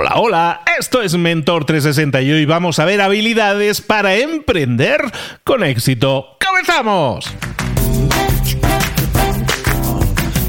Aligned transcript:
Hola, 0.00 0.14
hola, 0.14 0.60
esto 0.78 1.02
es 1.02 1.14
Mentor 1.14 1.66
360 1.66 2.22
y 2.22 2.32
hoy 2.32 2.46
vamos 2.46 2.78
a 2.78 2.86
ver 2.86 3.02
habilidades 3.02 3.82
para 3.82 4.14
emprender 4.14 5.02
con 5.44 5.62
éxito. 5.62 6.38
¡Comenzamos! 6.42 7.30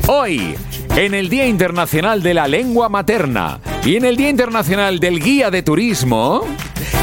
Hoy, 0.08 0.56
en 0.96 1.14
el 1.14 1.28
Día 1.28 1.48
Internacional 1.48 2.24
de 2.24 2.34
la 2.34 2.48
Lengua 2.48 2.88
Materna 2.88 3.60
y 3.84 3.98
en 3.98 4.06
el 4.06 4.16
Día 4.16 4.30
Internacional 4.30 5.02
del 5.02 5.20
Guía 5.20 5.52
de 5.52 5.64
Turismo, 5.64 6.46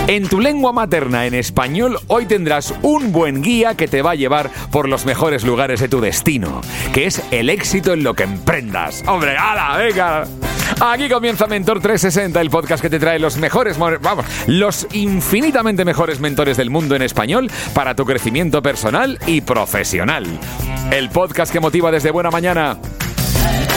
en 0.08 0.26
tu 0.26 0.40
lengua 0.40 0.72
materna 0.72 1.26
en 1.26 1.34
español, 1.34 1.98
hoy 2.06 2.24
tendrás 2.24 2.74
un 2.80 3.12
buen 3.12 3.42
guía 3.42 3.74
que 3.74 3.86
te 3.86 4.00
va 4.00 4.12
a 4.12 4.14
llevar 4.14 4.50
por 4.72 4.88
los 4.88 5.04
mejores 5.04 5.44
lugares 5.44 5.80
de 5.80 5.88
tu 5.88 6.00
destino, 6.00 6.62
que 6.94 7.04
es 7.04 7.22
el 7.30 7.50
éxito 7.50 7.92
en 7.92 8.02
lo 8.02 8.14
que 8.14 8.22
emprendas. 8.22 9.04
¡Hombre, 9.06 9.36
ala, 9.36 9.76
venga! 9.76 10.24
Aquí 10.80 11.10
comienza 11.10 11.46
Mentor 11.46 11.80
360, 11.80 12.40
el 12.40 12.48
podcast 12.48 12.82
que 12.82 12.88
te 12.88 12.98
trae 12.98 13.18
los 13.18 13.36
mejores, 13.36 13.78
vamos, 13.78 14.24
los 14.46 14.86
infinitamente 14.92 15.84
mejores 15.84 16.20
mentores 16.20 16.56
del 16.56 16.70
mundo 16.70 16.96
en 16.96 17.02
español 17.02 17.50
para 17.74 17.94
tu 17.94 18.06
crecimiento 18.06 18.62
personal 18.62 19.18
y 19.26 19.42
profesional. 19.42 20.24
El 20.90 21.10
podcast 21.10 21.52
que 21.52 21.60
motiva 21.60 21.90
desde 21.90 22.10
buena 22.10 22.30
mañana. 22.30 22.78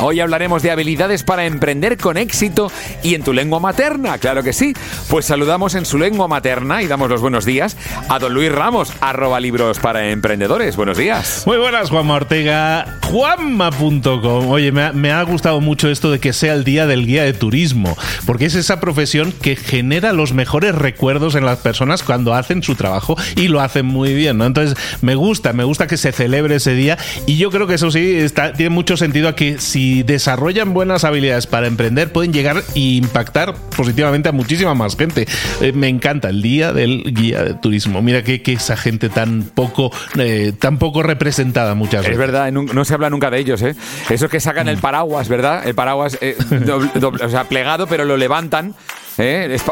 Hoy 0.03 0.19
hablaremos 0.19 0.63
de 0.63 0.71
habilidades 0.71 1.21
para 1.21 1.45
emprender 1.45 1.95
con 1.97 2.17
éxito 2.17 2.71
y 3.03 3.13
en 3.13 3.21
tu 3.21 3.33
lengua 3.33 3.59
materna, 3.59 4.17
claro 4.17 4.41
que 4.41 4.51
sí. 4.51 4.73
Pues 5.09 5.25
saludamos 5.25 5.75
en 5.75 5.85
su 5.85 5.99
lengua 5.99 6.27
materna 6.27 6.81
y 6.81 6.87
damos 6.87 7.07
los 7.07 7.21
buenos 7.21 7.45
días 7.45 7.77
a 8.09 8.17
don 8.17 8.33
Luis 8.33 8.51
Ramos, 8.51 8.91
arroba 8.99 9.39
libros 9.39 9.77
para 9.77 10.09
emprendedores. 10.09 10.75
Buenos 10.75 10.97
días. 10.97 11.43
Muy 11.45 11.57
buenas, 11.57 11.91
Juanma 11.91 12.15
Ortega. 12.15 12.97
Juanma.com. 13.11 14.49
Oye, 14.49 14.71
me 14.71 15.11
ha, 15.11 15.21
gustado 15.21 15.61
mucho 15.61 15.87
esto 15.87 16.09
de 16.09 16.19
que 16.19 16.33
sea 16.33 16.53
el 16.55 16.63
día 16.63 16.87
del 16.87 17.05
guía 17.05 17.23
de 17.23 17.33
turismo, 17.33 17.95
porque 18.25 18.45
es 18.45 18.55
esa 18.55 18.79
profesión 18.79 19.31
que 19.31 19.55
genera 19.55 20.13
los 20.13 20.33
mejores 20.33 20.73
recuerdos 20.73 21.35
en 21.35 21.45
las 21.45 21.59
personas 21.59 22.01
cuando 22.01 22.33
hacen 22.33 22.63
su 22.63 22.73
trabajo 22.73 23.15
y 23.35 23.49
lo 23.49 23.61
hacen 23.61 23.85
muy 23.85 24.15
bien, 24.15 24.39
¿no? 24.39 24.45
Entonces, 24.45 24.75
me 25.01 25.13
gusta, 25.13 25.53
me 25.53 25.63
gusta 25.63 25.85
que 25.85 25.97
se 25.97 26.11
celebre 26.11 26.55
ese 26.55 26.73
día 26.73 26.97
y 27.27 27.37
yo 27.37 27.51
creo 27.51 27.67
que 27.67 27.75
eso 27.75 27.91
sí 27.91 28.15
está, 28.15 28.53
tiene 28.53 28.71
mucho 28.71 28.97
sentido 28.97 29.27
aquí 29.27 29.50
si 29.59 30.03
desarrollan 30.03 30.73
buenas 30.73 31.03
habilidades 31.03 31.47
para 31.47 31.67
emprender, 31.67 32.11
pueden 32.11 32.33
llegar 32.33 32.63
e 32.75 32.79
impactar 32.79 33.55
positivamente 33.75 34.29
a 34.29 34.31
muchísima 34.31 34.73
más 34.75 34.95
gente. 34.95 35.27
Eh, 35.61 35.71
me 35.73 35.87
encanta 35.87 36.29
el 36.29 36.41
día 36.41 36.73
del 36.73 37.13
guía 37.13 37.43
de 37.43 37.53
turismo. 37.55 38.01
Mira 38.01 38.23
que, 38.23 38.41
esa 38.45 38.75
gente 38.75 39.09
tan 39.09 39.43
poco, 39.43 39.91
eh, 40.17 40.53
tan 40.57 40.77
poco 40.77 41.03
representada 41.03 41.75
muchas 41.75 42.01
veces. 42.01 42.13
Es 42.13 42.17
verdad, 42.17 42.51
no 42.51 42.85
se 42.85 42.93
habla 42.93 43.09
nunca 43.09 43.29
de 43.29 43.39
ellos, 43.39 43.61
¿eh? 43.61 43.75
Eso 44.09 44.29
que 44.29 44.39
sacan 44.39 44.67
el 44.67 44.77
paraguas, 44.77 45.29
¿verdad? 45.29 45.67
El 45.67 45.75
paraguas, 45.75 46.17
eh, 46.21 46.35
o 47.01 47.29
sea, 47.29 47.45
plegado, 47.45 47.87
pero 47.87 48.05
lo 48.05 48.17
levantan. 48.17 48.75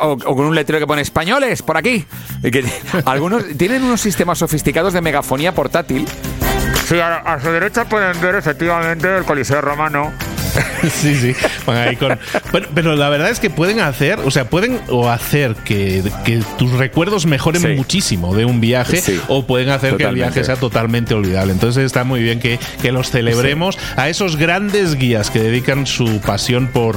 O, 0.01 0.17
con 0.17 0.45
un 0.45 0.53
letrero 0.53 0.79
que 0.79 0.85
pone 0.85 1.01
españoles 1.01 1.63
por 1.63 1.77
aquí. 1.77 2.05
que, 2.41 2.63
algunos 3.05 3.43
tienen 3.57 3.83
unos 3.83 4.01
sistemas 4.01 4.37
sofisticados 4.37 4.93
de 4.93 5.01
megafonía 5.01 5.53
portátil 5.53 6.05
Sí, 6.89 6.99
a, 6.99 7.39
su 7.39 7.51
derecha 7.51 7.85
pueden 7.85 8.19
ver 8.19 8.33
efectivamente 8.33 9.15
el 9.17 9.23
Coliseo 9.23 9.61
Romano. 9.61 10.11
sí, 10.91 11.15
sí. 11.15 11.35
pero, 12.73 12.95
la 12.95 13.09
verdad 13.09 13.29
es 13.29 13.39
que 13.39 13.49
pueden 13.49 13.79
hacer, 13.79 14.19
o 14.19 14.31
sea, 14.31 14.49
pueden 14.49 14.79
o 14.89 15.09
hacer 15.09 15.55
que, 15.55 16.03
tus 16.57 16.71
recuerdos 16.73 17.25
mejoren 17.25 17.75
muchísimo 17.75 18.35
de 18.35 18.45
un 18.45 18.61
viaje 18.61 19.01
o 19.27 19.45
pueden 19.45 19.69
hacer 19.69 19.97
que 19.97 20.03
el 20.03 20.15
viaje 20.15 20.43
sea 20.43 20.55
totalmente 20.55 21.13
olvidable. 21.13 21.53
Entonces 21.53 21.85
está 21.85 22.03
muy 22.03 22.21
bien 22.21 22.39
que, 22.39 22.59
los 22.89 23.11
celebremos 23.11 23.77
a 23.97 24.09
esos 24.09 24.35
grandes 24.35 24.95
guías 24.95 25.29
que 25.29 25.39
dedican 25.39 25.85
su 25.85 26.19
pasión 26.21 26.67
por, 26.67 26.95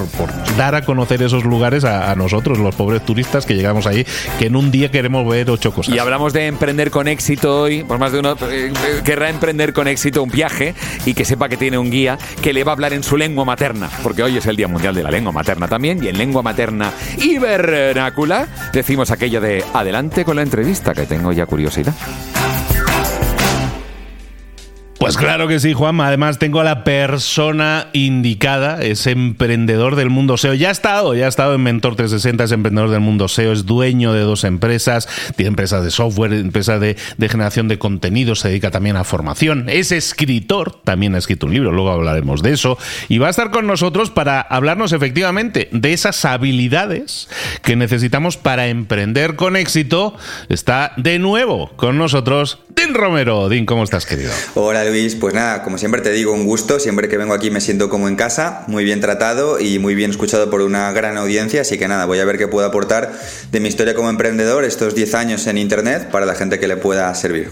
dar 0.57 0.75
a 0.75 0.83
conocer 0.83 1.23
esos 1.23 1.45
lugares 1.45 1.85
a, 1.85 2.15
nosotros, 2.15 2.59
los 2.59 2.75
pobres 2.75 3.05
turistas 3.05 3.45
que 3.45 3.55
llegamos 3.55 3.87
ahí, 3.87 4.07
que 4.39 4.47
en 4.47 4.57
un 4.57 4.71
día 4.71 4.91
queremos 4.91 5.29
ver 5.29 5.51
ocho 5.51 5.73
cosas. 5.73 5.95
Y 5.95 5.99
hablamos 5.99 6.33
de 6.33 6.47
emprender 6.47 6.91
con 6.91 7.09
éxito 7.09 7.63
hoy, 7.63 7.85
por 7.85 7.99
más 7.99 8.13
de 8.13 8.21
uno 8.21 8.33
eh, 8.33 8.73
eh, 8.73 9.01
querrá 9.05 9.29
emprender 9.29 9.73
con 9.73 9.87
éxito 9.87 10.23
un 10.23 10.31
viaje 10.31 10.75
y 11.05 11.15
que 11.15 11.25
sepa 11.25 11.49
que 11.49 11.57
tiene 11.57 11.77
un 11.79 11.91
guía 11.91 12.19
que 12.41 12.53
le 12.53 12.65
va 12.65 12.73
a 12.73 12.75
hablar 12.75 12.93
en 12.93 13.03
su 13.03 13.17
lengua 13.17 13.42
materna, 13.45 13.89
porque 14.03 14.23
hoy 14.23 14.37
es 14.37 14.47
el 14.47 14.57
Día 14.57 14.69
Mundial 14.69 14.95
de 14.95 15.03
la 15.03 15.11
Lengua 15.11 15.33
Materna 15.33 15.69
también, 15.69 16.03
y 16.03 16.09
en 16.09 16.19
lengua 16.19 16.43
materna 16.43 16.93
y 17.19 17.39
vernácula 17.39 18.47
decimos 18.73 19.11
aquello 19.11 19.41
de 19.41 19.65
adelante 19.73 20.25
con 20.25 20.37
la 20.37 20.43
entrevista, 20.43 20.95
que 20.95 21.07
tengo 21.07 21.33
ya 21.33 21.47
curiosidad. 21.47 21.95
Pues 25.03 25.17
claro 25.17 25.49
que 25.49 25.59
sí, 25.59 25.73
Juan. 25.73 26.01
Además, 26.01 26.39
tengo 26.39 26.61
a 26.61 26.65
la 26.65 26.85
persona 26.85 27.89
indicada, 27.93 28.81
es 28.81 29.09
emprendedor 29.09 29.97
del 29.97 30.11
mundo 30.11 30.37
SEO. 30.37 30.55
Ya 30.55 30.69
ha 30.69 30.71
estado, 30.71 31.17
ya 31.17 31.27
ha 31.27 31.29
estado 31.29 31.57
en 31.57 31.63
Mentor 31.65 31.97
360, 31.97 32.45
es 32.45 32.53
emprendedor 32.53 32.89
del 32.89 33.01
mundo 33.01 33.27
SEO, 33.27 33.51
es 33.53 33.67
dueño 33.67 34.13
de 34.13 34.21
dos 34.21 34.45
empresas, 34.45 35.09
tiene 35.35 35.49
empresas 35.49 35.83
de 35.83 35.91
software, 35.91 36.33
empresa 36.35 36.79
de, 36.79 36.97
generación 37.19 37.67
de 37.67 37.81
contenidos, 37.81 38.39
se 38.39 38.49
dedica 38.51 38.71
también 38.71 38.95
a 38.95 39.03
formación, 39.03 39.69
es 39.69 39.91
escritor, 39.91 40.81
también 40.85 41.17
ha 41.17 41.19
escrito 41.19 41.47
un 41.47 41.55
libro, 41.55 41.73
luego 41.73 41.91
hablaremos 41.91 42.41
de 42.41 42.53
eso. 42.53 42.79
Y 43.09 43.19
va 43.19 43.27
a 43.27 43.31
estar 43.31 43.51
con 43.51 43.67
nosotros 43.67 44.11
para 44.11 44.41
hablarnos 44.41 44.93
efectivamente 44.93 45.69
de 45.73 45.95
esas 45.95 46.25
habilidades 46.25 47.29
que 47.65 47.75
necesitamos 47.75 48.37
para 48.37 48.69
emprender 48.69 49.35
con 49.35 49.57
éxito. 49.57 50.15
Está 50.49 50.93
de 50.97 51.19
nuevo 51.19 51.73
con 51.75 51.99
nosotros 51.99 52.61
Din 52.77 52.95
Romero. 52.95 53.49
Din, 53.49 53.67
¿cómo 53.67 53.83
estás, 53.83 54.07
querido? 54.07 54.31
Hola, 54.55 54.92
Luis, 54.93 55.17
pues 55.17 55.33
nada, 55.33 55.63
como 55.63 55.79
siempre 55.79 56.03
te 56.03 56.13
digo, 56.13 56.33
un 56.33 56.45
gusto. 56.45 56.79
Siempre 56.79 57.09
que 57.09 57.17
vengo 57.17 57.33
aquí 57.33 57.51
me 57.51 57.63
siento 57.63 57.89
como 57.89 58.09
en 58.09 58.17
casa, 58.17 58.65
muy 58.67 58.85
bien 58.85 59.01
tratado 59.01 59.59
y 59.59 59.79
muy 59.79 59.95
bien 59.95 60.11
escuchado 60.11 60.51
por 60.51 60.61
una 60.61 60.93
gran 60.93 61.17
audiencia. 61.17 61.63
Así 61.63 61.79
que 61.79 61.89
nada, 61.89 62.05
voy 62.05 62.21
a 62.21 62.25
ver 62.27 62.37
qué 62.37 62.47
puedo 62.47 62.67
aportar 62.67 63.19
de 63.51 63.61
mi 63.61 63.69
historia 63.69 63.95
como 63.95 64.11
emprendedor 64.11 64.65
estos 64.65 64.95
10 64.95 65.15
años 65.15 65.47
en 65.47 65.57
Internet 65.57 66.11
para 66.11 66.27
la 66.27 66.35
gente 66.35 66.61
que 66.61 66.69
le 66.69 66.77
pueda 66.77 67.13
servir. 67.15 67.51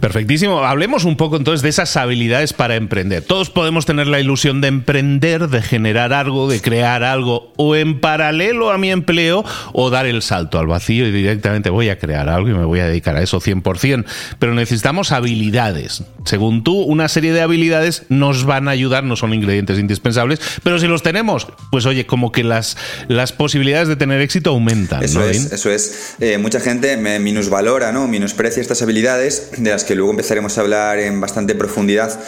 Perfectísimo. 0.00 0.60
Hablemos 0.64 1.04
un 1.04 1.16
poco 1.16 1.36
entonces 1.36 1.62
de 1.62 1.68
esas 1.68 1.94
habilidades 1.96 2.54
para 2.54 2.76
emprender. 2.76 3.22
Todos 3.22 3.50
podemos 3.50 3.84
tener 3.84 4.06
la 4.06 4.18
ilusión 4.18 4.60
de 4.62 4.68
emprender, 4.68 5.48
de 5.48 5.60
generar 5.60 6.14
algo, 6.14 6.48
de 6.48 6.62
crear 6.62 7.04
algo, 7.04 7.52
o 7.56 7.76
en 7.76 8.00
paralelo 8.00 8.70
a 8.70 8.78
mi 8.78 8.90
empleo, 8.90 9.44
o 9.72 9.90
dar 9.90 10.06
el 10.06 10.22
salto 10.22 10.58
al 10.58 10.66
vacío 10.66 11.06
y 11.06 11.12
directamente 11.12 11.68
voy 11.68 11.90
a 11.90 11.98
crear 11.98 12.30
algo 12.30 12.48
y 12.48 12.54
me 12.54 12.64
voy 12.64 12.80
a 12.80 12.86
dedicar 12.86 13.16
a 13.16 13.22
eso 13.22 13.40
100%. 13.40 14.06
Pero 14.38 14.54
necesitamos 14.54 15.12
habilidades. 15.12 16.02
Según 16.24 16.64
tú, 16.64 16.82
una 16.82 17.08
serie 17.08 17.32
de 17.32 17.40
habilidades 17.40 18.04
nos 18.08 18.44
van 18.44 18.68
a 18.68 18.72
ayudar, 18.72 19.04
no 19.04 19.16
son 19.16 19.34
ingredientes 19.34 19.78
indispensables, 19.78 20.40
pero 20.62 20.78
si 20.78 20.86
los 20.86 21.02
tenemos, 21.02 21.46
pues 21.70 21.86
oye, 21.86 22.06
como 22.06 22.32
que 22.32 22.44
las, 22.44 22.76
las 23.08 23.32
posibilidades 23.32 23.88
de 23.88 23.96
tener 23.96 24.20
éxito 24.20 24.50
aumentan. 24.50 25.02
Eso 25.02 25.24
es, 25.24 25.52
eso 25.52 25.70
es. 25.70 26.14
Eh, 26.20 26.38
mucha 26.38 26.60
gente 26.60 26.96
me 26.96 27.18
minusvalora, 27.18 27.92
¿no? 27.92 28.06
Menosprecia 28.08 28.60
estas 28.60 28.82
habilidades 28.82 29.50
de 29.56 29.70
las 29.70 29.84
que 29.84 29.94
luego 29.94 30.10
empezaremos 30.10 30.58
a 30.58 30.60
hablar 30.62 30.98
en 30.98 31.20
bastante 31.20 31.54
profundidad 31.54 32.20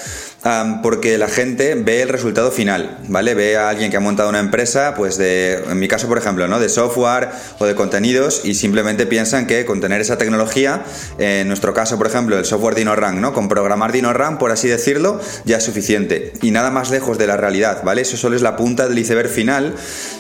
porque 0.83 1.19
la 1.19 1.29
gente 1.29 1.77
ve 1.77 2.03
el 2.03 2.09
resultado 2.09 2.51
final, 2.51 2.99
¿vale? 3.09 3.35
Ve 3.35 3.57
a 3.57 3.69
alguien 3.69 3.91
que 3.91 3.97
ha 3.97 4.01
montado 4.01 4.29
una 4.29 4.41
empresa, 4.41 4.95
pues 4.97 5.17
de, 5.17 5.55
en 5.55 5.79
mi 5.79 5.87
caso, 5.87 6.09
por 6.09 6.19
ejemplo, 6.19 6.49
¿no? 6.49 6.59
De 6.59 6.69
software 6.69 7.29
o 7.61 7.65
de 7.65 7.75
contenidos 7.77 8.45
y 8.45 8.55
simplemente 8.55 9.07
piensan 9.07 9.47
que 9.47 9.65
con 9.65 9.81
tener 9.81 10.01
esa 10.01 10.19
tecnología, 10.19 10.83
en 11.19 11.47
nuestro 11.47 11.73
caso, 11.75 11.97
por 11.97 12.09
ejemplo, 12.09 12.39
el 12.39 12.45
software 12.45 12.75
DinoRank, 12.75 13.21
¿no? 13.21 13.33
Con 13.33 13.49
programar 13.83 13.93
DinoRank, 13.93 14.39
por 14.39 14.53
así 14.53 14.69
decirlo, 14.69 15.21
ya 15.45 15.57
es 15.57 15.65
suficiente. 15.65 16.33
Y 16.41 16.51
nada 16.51 16.71
más 16.71 16.91
lejos 16.91 17.19
de 17.19 17.27
la 17.27 17.37
realidad, 17.37 17.83
¿vale? 17.83 18.03
Eso 18.03 18.17
solo 18.17 18.37
es 18.37 18.43
la 18.43 18.57
punta 18.57 18.89
del 18.89 18.99
iceberg 18.99 19.29
final, 19.29 19.75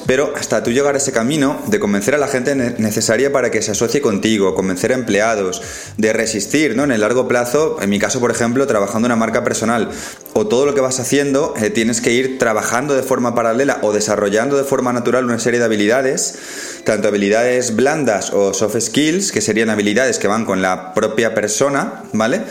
pero 0.06 0.32
hasta 0.36 0.62
tú 0.62 0.70
llegar 0.72 0.94
a 0.94 0.98
ese 0.98 1.12
camino 1.12 1.60
de 1.66 1.78
convencer 1.78 2.14
a 2.14 2.18
la 2.18 2.26
gente 2.26 2.54
necesaria 2.54 3.32
para 3.32 3.50
que 3.50 3.62
se 3.62 3.70
asocie 3.70 4.00
contigo, 4.00 4.54
convencer 4.54 4.92
a 4.92 4.94
empleados, 4.94 5.62
de 5.96 6.12
resistir, 6.12 6.76
¿no? 6.76 6.84
En 6.84 6.90
el 6.90 7.00
largo 7.00 7.28
plazo, 7.28 7.78
en 7.80 7.90
mi 7.90 7.98
caso, 7.98 8.18
por 8.18 8.30
ejemplo, 8.30 8.66
trabajando 8.66 9.06
una 9.06 9.16
marca 9.16 9.44
personal, 9.44 9.90
o 10.34 10.46
todo 10.46 10.66
lo 10.66 10.74
que 10.74 10.80
vas 10.80 10.98
haciendo 10.98 11.54
eh, 11.60 11.70
tienes 11.70 12.00
que 12.00 12.12
ir 12.12 12.38
trabajando 12.38 12.94
de 12.94 13.02
forma 13.02 13.34
paralela 13.34 13.78
o 13.82 13.92
desarrollando 13.92 14.56
de 14.56 14.64
forma 14.64 14.92
natural 14.92 15.24
una 15.24 15.38
serie 15.38 15.60
de 15.60 15.66
habilidades, 15.66 16.82
tanto 16.84 17.08
habilidades 17.08 17.76
blandas 17.76 18.32
o 18.32 18.54
soft 18.54 18.80
skills, 18.80 19.30
que 19.30 19.40
serían 19.40 19.70
habilidades 19.70 20.18
que 20.18 20.26
van 20.26 20.44
con 20.44 20.62
la 20.62 20.94
propia 20.94 21.34
persona, 21.34 22.04
¿vale? 22.12 22.42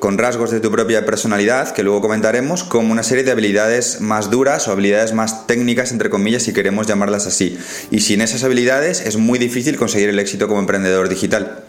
Con 0.00 0.16
rasgos 0.16 0.50
de 0.50 0.60
tu 0.60 0.70
propia 0.70 1.04
personalidad, 1.04 1.74
que 1.74 1.82
luego 1.82 2.00
comentaremos, 2.00 2.64
como 2.64 2.90
una 2.90 3.02
serie 3.02 3.22
de 3.22 3.32
habilidades 3.32 4.00
más 4.00 4.30
duras 4.30 4.66
o 4.66 4.72
habilidades 4.72 5.12
más 5.12 5.46
técnicas, 5.46 5.92
entre 5.92 6.08
comillas, 6.08 6.42
si 6.42 6.54
queremos 6.54 6.86
llamarlas 6.86 7.26
así. 7.26 7.58
Y 7.90 8.00
sin 8.00 8.22
esas 8.22 8.42
habilidades 8.42 9.02
es 9.02 9.18
muy 9.18 9.38
difícil 9.38 9.76
conseguir 9.76 10.08
el 10.08 10.18
éxito 10.18 10.48
como 10.48 10.58
emprendedor 10.58 11.10
digital. 11.10 11.64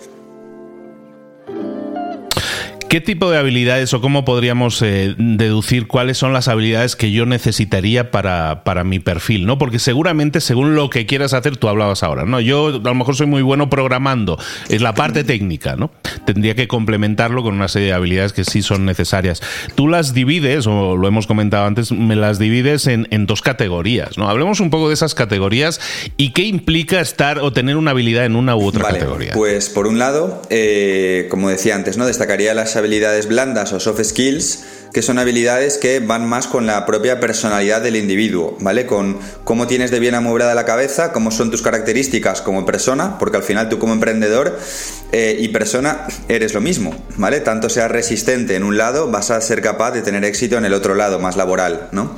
¿Qué 2.92 3.00
tipo 3.00 3.32
de 3.32 3.38
habilidades 3.38 3.94
o 3.94 4.02
cómo 4.02 4.26
podríamos 4.26 4.82
eh, 4.82 5.16
deducir 5.18 5.88
cuáles 5.88 6.18
son 6.18 6.34
las 6.34 6.50
habilidades 6.50 6.98
que 6.98 7.14
yo 7.14 7.26
necesitaría 7.26 8.12
para, 8.12 8.66
para, 8.66 8.84
mi 8.84 9.00
perfil? 9.00 9.46
¿no? 9.46 9.58
Porque 9.58 9.80
seguramente, 9.80 10.42
según 10.42 10.76
lo 10.76 10.90
que 10.90 11.06
quieras 11.06 11.32
hacer, 11.34 11.56
tú 11.56 11.70
hablabas 11.70 12.04
ahora, 12.04 12.26
¿no? 12.26 12.42
Yo 12.42 12.68
a 12.68 12.72
lo 12.72 12.94
mejor 12.94 13.16
soy 13.16 13.28
muy 13.28 13.44
bueno 13.44 13.70
programando, 13.70 14.38
es 14.68 14.82
la 14.82 14.94
parte 14.94 15.24
técnica, 15.24 15.78
¿no? 15.78 15.90
Tendría 16.26 16.54
que 16.54 16.68
complementarlo 16.68 17.44
con 17.44 17.56
una 17.56 17.70
serie 17.70 17.88
de 17.88 17.94
habilidades 17.94 18.34
que 18.34 18.44
sí 18.44 18.62
son 18.62 18.86
necesarias. 18.86 19.42
Tú 19.76 19.88
las 19.88 20.14
divides, 20.14 20.68
o 20.68 20.98
lo 20.98 21.08
hemos 21.08 21.28
comentado 21.28 21.68
antes, 21.68 21.94
me 21.94 22.18
las 22.18 22.40
divides 22.40 22.88
en, 22.88 23.08
en 23.10 23.26
dos 23.26 23.42
categorías, 23.42 24.18
¿no? 24.18 24.28
Hablemos 24.28 24.60
un 24.60 24.70
poco 24.70 24.90
de 24.90 24.96
esas 24.96 25.16
categorías 25.16 25.80
y 26.18 26.32
qué 26.34 26.42
implica 26.42 27.00
estar 27.00 27.40
o 27.40 27.54
tener 27.54 27.78
una 27.78 27.92
habilidad 27.92 28.26
en 28.26 28.36
una 28.36 28.58
u 28.58 28.66
otra 28.66 28.90
categoría. 28.90 29.32
Pues 29.32 29.70
por 29.70 29.88
un 29.88 29.98
lado, 29.98 30.42
eh, 30.50 31.28
como 31.32 31.48
decía 31.48 31.76
antes, 31.76 31.96
¿no? 31.96 32.06
Destacaría 32.06 32.54
las 32.54 32.76
habilidades 32.76 32.81
blandas 33.28 33.74
o 33.74 33.80
soft 33.80 34.04
skills 34.04 34.60
que 34.94 35.02
son 35.02 35.20
habilidades 35.20 35.78
que 35.78 36.00
van 36.00 36.28
más 36.28 36.48
con 36.48 36.66
la 36.66 36.86
propia 36.86 37.20
personalidad 37.20 37.82
del 37.82 37.96
individuo, 37.96 38.58
¿vale? 38.60 38.86
Con 38.86 39.20
cómo 39.44 39.68
tienes 39.68 39.92
de 39.92 40.00
bien 40.00 40.16
amueblada 40.16 40.54
la 40.54 40.66
cabeza, 40.66 41.14
cómo 41.14 41.32
son 41.32 41.50
tus 41.50 41.62
características 41.62 42.42
como 42.42 42.66
persona, 42.66 43.18
porque 43.18 43.38
al 43.38 43.44
final 43.44 43.70
tú 43.70 43.80
como 43.80 43.94
emprendedor 43.94 44.60
eh, 45.12 45.38
y 45.40 45.48
persona 45.50 46.08
eres 46.28 46.54
lo 46.54 46.62
mismo, 46.62 46.94
¿vale? 47.16 47.40
Tanto 47.40 47.70
seas 47.70 47.90
resistente 47.90 48.56
en 48.56 48.64
un 48.64 48.78
lado, 48.78 49.10
vas 49.10 49.32
a 49.32 49.40
ser 49.40 49.62
capaz 49.62 49.92
de 49.92 50.02
tener 50.02 50.26
éxito 50.26 50.58
en 50.58 50.66
el 50.66 50.74
otro 50.74 50.96
lado, 50.96 51.20
más 51.20 51.38
laboral, 51.38 51.88
¿no? 51.92 52.14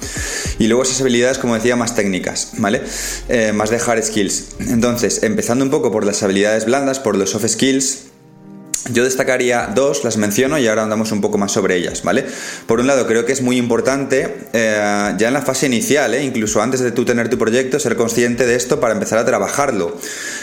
Y 0.57 0.67
luego 0.67 0.83
esas 0.83 0.99
habilidades, 1.01 1.37
como 1.37 1.55
decía, 1.55 1.75
más 1.75 1.95
técnicas, 1.95 2.53
¿vale? 2.57 2.81
Eh, 3.29 3.51
más 3.53 3.69
de 3.69 3.77
hard 3.77 4.03
skills. 4.03 4.55
Entonces, 4.59 5.21
empezando 5.23 5.63
un 5.63 5.71
poco 5.71 5.91
por 5.91 6.05
las 6.05 6.23
habilidades 6.23 6.65
blandas, 6.65 6.99
por 6.99 7.17
los 7.17 7.31
soft 7.31 7.47
skills, 7.47 8.12
yo 8.91 9.05
destacaría 9.05 9.71
dos, 9.73 10.03
las 10.03 10.17
menciono 10.17 10.59
y 10.59 10.67
ahora 10.67 10.83
andamos 10.83 11.13
un 11.13 11.21
poco 11.21 11.37
más 11.37 11.53
sobre 11.53 11.77
ellas, 11.77 12.03
¿vale? 12.03 12.25
Por 12.67 12.81
un 12.81 12.87
lado, 12.87 13.07
creo 13.07 13.25
que 13.25 13.31
es 13.31 13.41
muy 13.41 13.57
importante, 13.57 14.35
eh, 14.51 15.13
ya 15.17 15.27
en 15.27 15.33
la 15.33 15.41
fase 15.41 15.67
inicial, 15.67 16.13
eh, 16.13 16.23
incluso 16.23 16.61
antes 16.61 16.81
de 16.81 16.91
tú 16.91 17.05
tener 17.05 17.29
tu 17.29 17.37
proyecto, 17.37 17.79
ser 17.79 17.95
consciente 17.95 18.45
de 18.45 18.55
esto 18.55 18.81
para 18.81 18.93
empezar 18.93 19.19
a 19.19 19.25
trabajarlo. 19.25 19.97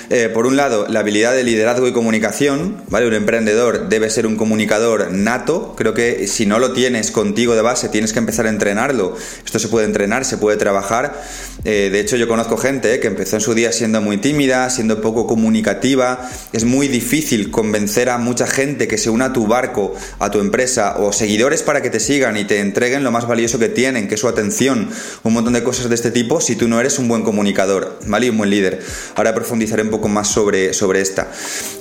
Eh, 0.09 0.31
por 0.33 0.47
un 0.47 0.57
lado, 0.57 0.87
la 0.89 1.01
habilidad 1.01 1.35
de 1.35 1.45
liderazgo 1.45 1.87
y 1.87 1.93
comunicación, 1.93 2.83
¿vale? 2.89 3.07
Un 3.07 3.15
emprendedor 3.15 3.91
debe 3.91 4.09
ser 4.09 4.27
un 4.27 4.37
comunicador 4.37 5.13
nato, 5.13 5.75
creo 5.77 5.93
que 5.93 6.27
si 6.27 6.47
no 6.47 6.59
lo 6.59 6.73
tienes 6.73 7.11
contigo 7.11 7.55
de 7.55 7.63
base, 7.63 7.91
tienes 7.91 8.15
que 8.15 8.21
empezar 8.21 8.47
a 8.47 8.49
entrenarlo. 8.49 9.17
Esto 9.45 9.59
se 9.59 9.69
puede 9.69 9.85
entrenar, 9.85 10.25
se 10.25 10.39
puede 10.39 10.57
trabajar. 10.57 11.23
de 11.63 12.01
hecho, 12.01 12.17
yo 12.17 12.27
conozco 12.27 12.57
gente 12.57 13.01
que 13.01 13.09
empezó 13.09 13.37
en 13.37 13.43
su 13.43 13.53
día 13.53 13.71
siendo 13.71 14.01
muy 14.01 14.17
tímida, 14.17 14.71
siendo 14.71 15.03
poco 15.03 15.27
comunicativa. 15.27 16.31
Es 16.53 16.65
muy 16.65 16.89
difícil 16.89 17.51
convencer 17.51 18.09
a 18.09 18.19
mucha 18.31 18.47
gente 18.47 18.87
que 18.87 18.97
se 18.97 19.11
una 19.11 19.25
a 19.25 19.33
tu 19.33 19.49
barco, 19.49 19.93
a 20.21 20.31
tu 20.31 20.39
empresa 20.39 20.99
o 20.99 21.13
seguidores 21.13 21.65
para 21.65 21.83
que 21.83 21.91
te 21.91 21.99
sigan 21.99 22.37
y 22.37 22.45
te 22.45 22.61
entreguen 22.61 23.03
lo 23.03 23.11
más 23.11 23.27
valioso 23.27 23.59
que 23.59 23.69
tienen, 23.69 24.07
que 24.07 24.15
es 24.15 24.21
su 24.21 24.29
atención, 24.29 24.89
un 25.25 25.33
montón 25.33 25.55
de 25.55 25.65
cosas 25.65 25.89
de 25.89 25.97
este 25.97 26.13
tipo 26.13 26.41
si 26.41 26.55
tú 26.55 26.69
no 26.69 26.79
eres 26.79 27.01
un 27.01 27.09
buen 27.09 27.23
comunicador, 27.23 27.99
¿vale? 28.07 28.27
Y 28.27 28.31
un 28.31 28.39
buen 28.39 28.51
líder. 28.51 28.81
Ahora 29.17 29.35
profundizaré 29.35 29.83
un 29.83 29.91
poco 29.91 30.07
más 30.07 30.29
sobre, 30.29 30.73
sobre 30.75 31.01
esta. 31.01 31.33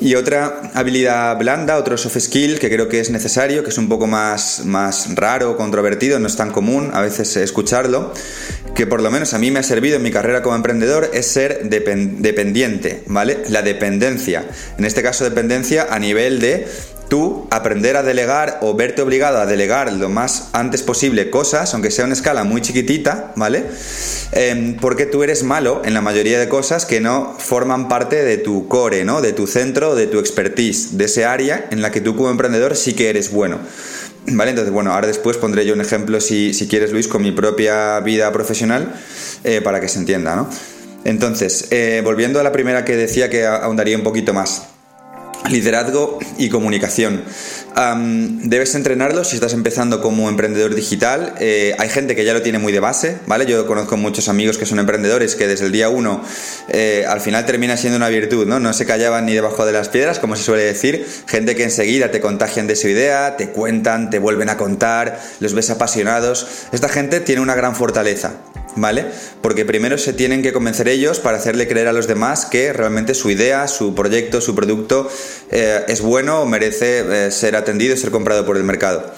Y 0.01 0.15
otra 0.15 0.71
habilidad 0.73 1.37
blanda, 1.37 1.77
otro 1.77 1.99
soft 1.99 2.17
skill 2.17 2.57
que 2.57 2.71
creo 2.71 2.89
que 2.89 2.99
es 2.99 3.11
necesario, 3.11 3.63
que 3.63 3.69
es 3.69 3.77
un 3.77 3.87
poco 3.87 4.07
más, 4.07 4.63
más 4.65 5.13
raro, 5.13 5.55
controvertido, 5.55 6.17
no 6.17 6.25
es 6.25 6.35
tan 6.35 6.49
común 6.49 6.89
a 6.95 7.01
veces 7.01 7.37
escucharlo, 7.37 8.11
que 8.75 8.87
por 8.87 9.01
lo 9.01 9.11
menos 9.11 9.33
a 9.33 9.39
mí 9.39 9.51
me 9.51 9.59
ha 9.59 9.63
servido 9.63 9.97
en 9.97 10.03
mi 10.03 10.11
carrera 10.11 10.41
como 10.41 10.55
emprendedor, 10.55 11.09
es 11.13 11.27
ser 11.27 11.69
dependiente, 11.69 13.03
¿vale? 13.07 13.39
La 13.49 13.61
dependencia. 13.61 14.45
En 14.77 14.85
este 14.85 15.03
caso, 15.03 15.23
dependencia 15.23 15.87
a 15.89 15.99
nivel 15.99 16.39
de 16.39 16.67
tú 17.09 17.47
aprender 17.49 17.97
a 17.97 18.03
delegar 18.03 18.59
o 18.61 18.75
verte 18.75 19.01
obligado 19.01 19.39
a 19.39 19.45
delegar 19.45 19.91
lo 19.91 20.09
más 20.09 20.49
antes 20.53 20.83
posible 20.83 21.29
cosas, 21.29 21.73
aunque 21.73 21.91
sea 21.91 22.05
una 22.05 22.13
escala 22.13 22.43
muy 22.43 22.61
chiquitita, 22.61 23.33
¿vale? 23.35 23.65
Em, 24.31 24.77
porque 24.77 25.05
tú 25.05 25.23
eres 25.23 25.43
malo 25.43 25.81
en 25.83 25.93
la 25.93 26.01
mayoría 26.01 26.39
de 26.39 26.47
cosas 26.47 26.85
que 26.85 27.01
no 27.01 27.35
forman 27.39 27.89
parte 27.89 28.23
de 28.23 28.37
tu 28.37 28.67
core, 28.67 29.03
¿no? 29.03 29.21
De 29.21 29.33
tu 29.33 29.47
centro, 29.47 29.95
de 29.95 30.07
tu 30.07 30.19
expertise, 30.19 30.97
de 30.97 31.05
ese 31.05 31.25
área 31.25 31.67
en 31.71 31.81
la 31.81 31.91
que 31.91 31.99
tú 31.99 32.15
como 32.15 32.29
emprendedor 32.29 32.77
sí 32.77 32.93
que 32.93 33.09
eres 33.09 33.31
bueno. 33.31 33.59
Vale, 34.27 34.51
entonces, 34.51 34.71
bueno, 34.73 34.93
ahora 34.93 35.07
después 35.07 35.37
pondré 35.37 35.65
yo 35.65 35.73
un 35.73 35.81
ejemplo, 35.81 36.21
si, 36.21 36.53
quieres, 36.69 36.91
Luis, 36.91 37.07
con 37.07 37.21
mi 37.21 37.31
propia 37.31 37.99
vida 38.01 38.31
profesional, 38.31 38.93
eh, 39.43 39.61
para 39.61 39.79
que 39.79 39.87
se 39.87 39.99
entienda, 39.99 40.35
¿no? 40.35 40.49
Entonces, 41.03 41.67
eh, 41.71 42.01
volviendo 42.03 42.39
a 42.39 42.43
la 42.43 42.51
primera 42.51 42.85
que 42.85 42.95
decía 42.95 43.29
que 43.29 43.45
ahondaría 43.45 43.97
un 43.97 44.03
poquito 44.03 44.33
más. 44.33 44.67
Liderazgo 45.47 46.19
y 46.37 46.49
comunicación. 46.49 47.23
debes 48.43 48.75
entrenarlo 48.75 49.23
si 49.23 49.35
estás 49.35 49.53
empezando 49.53 50.01
como 50.01 50.29
emprendedor 50.29 50.75
digital. 50.75 51.33
Eh, 51.39 51.75
hay 51.79 51.89
gente 51.89 52.15
que 52.15 52.25
ya 52.25 52.33
lo 52.33 52.41
tiene 52.41 52.59
muy 52.59 52.73
de 52.73 52.79
base, 52.79 53.19
¿vale? 53.25 53.45
Yo 53.45 53.65
conozco 53.65 53.97
muchos 53.97 54.27
amigos 54.27 54.57
que 54.57 54.65
son 54.65 54.79
emprendedores 54.79 55.35
que 55.35 55.47
desde 55.47 55.65
el 55.65 55.71
día 55.71 55.89
uno 55.89 56.21
eh, 56.67 57.05
al 57.07 57.21
final 57.21 57.45
termina 57.45 57.77
siendo 57.77 57.97
una 57.97 58.09
virtud, 58.09 58.45
¿no? 58.45 58.59
No 58.59 58.73
se 58.73 58.85
callaban 58.85 59.25
ni 59.25 59.33
debajo 59.33 59.65
de 59.65 59.71
las 59.71 59.89
piedras, 59.89 60.19
como 60.19 60.35
se 60.35 60.43
suele 60.43 60.63
decir. 60.63 61.07
Gente 61.27 61.55
que 61.55 61.63
enseguida 61.63 62.11
te 62.11 62.19
contagian 62.19 62.67
de 62.67 62.75
su 62.75 62.87
idea, 62.87 63.37
te 63.37 63.49
cuentan, 63.49 64.09
te 64.09 64.19
vuelven 64.19 64.49
a 64.49 64.57
contar, 64.57 65.19
los 65.39 65.53
ves 65.53 65.69
apasionados. 65.69 66.47
Esta 66.71 66.89
gente 66.89 67.21
tiene 67.21 67.41
una 67.41 67.55
gran 67.55 67.75
fortaleza. 67.75 68.33
¿Vale? 68.75 69.05
Porque 69.41 69.65
primero 69.65 69.97
se 69.97 70.13
tienen 70.13 70.41
que 70.41 70.53
convencer 70.53 70.87
ellos 70.87 71.19
para 71.19 71.37
hacerle 71.37 71.67
creer 71.67 71.87
a 71.87 71.93
los 71.93 72.07
demás 72.07 72.45
que 72.45 72.73
realmente 72.73 73.13
su 73.13 73.29
idea, 73.29 73.67
su 73.67 73.95
proyecto, 73.95 74.41
su 74.41 74.55
producto 74.55 75.09
eh, 75.51 75.83
es 75.87 76.01
bueno 76.01 76.41
o 76.41 76.45
merece 76.45 77.27
eh, 77.27 77.31
ser 77.31 77.55
atendido 77.55 77.95
y 77.95 77.97
ser 77.97 78.11
comprado 78.11 78.45
por 78.45 78.57
el 78.57 78.63
mercado. 78.63 79.13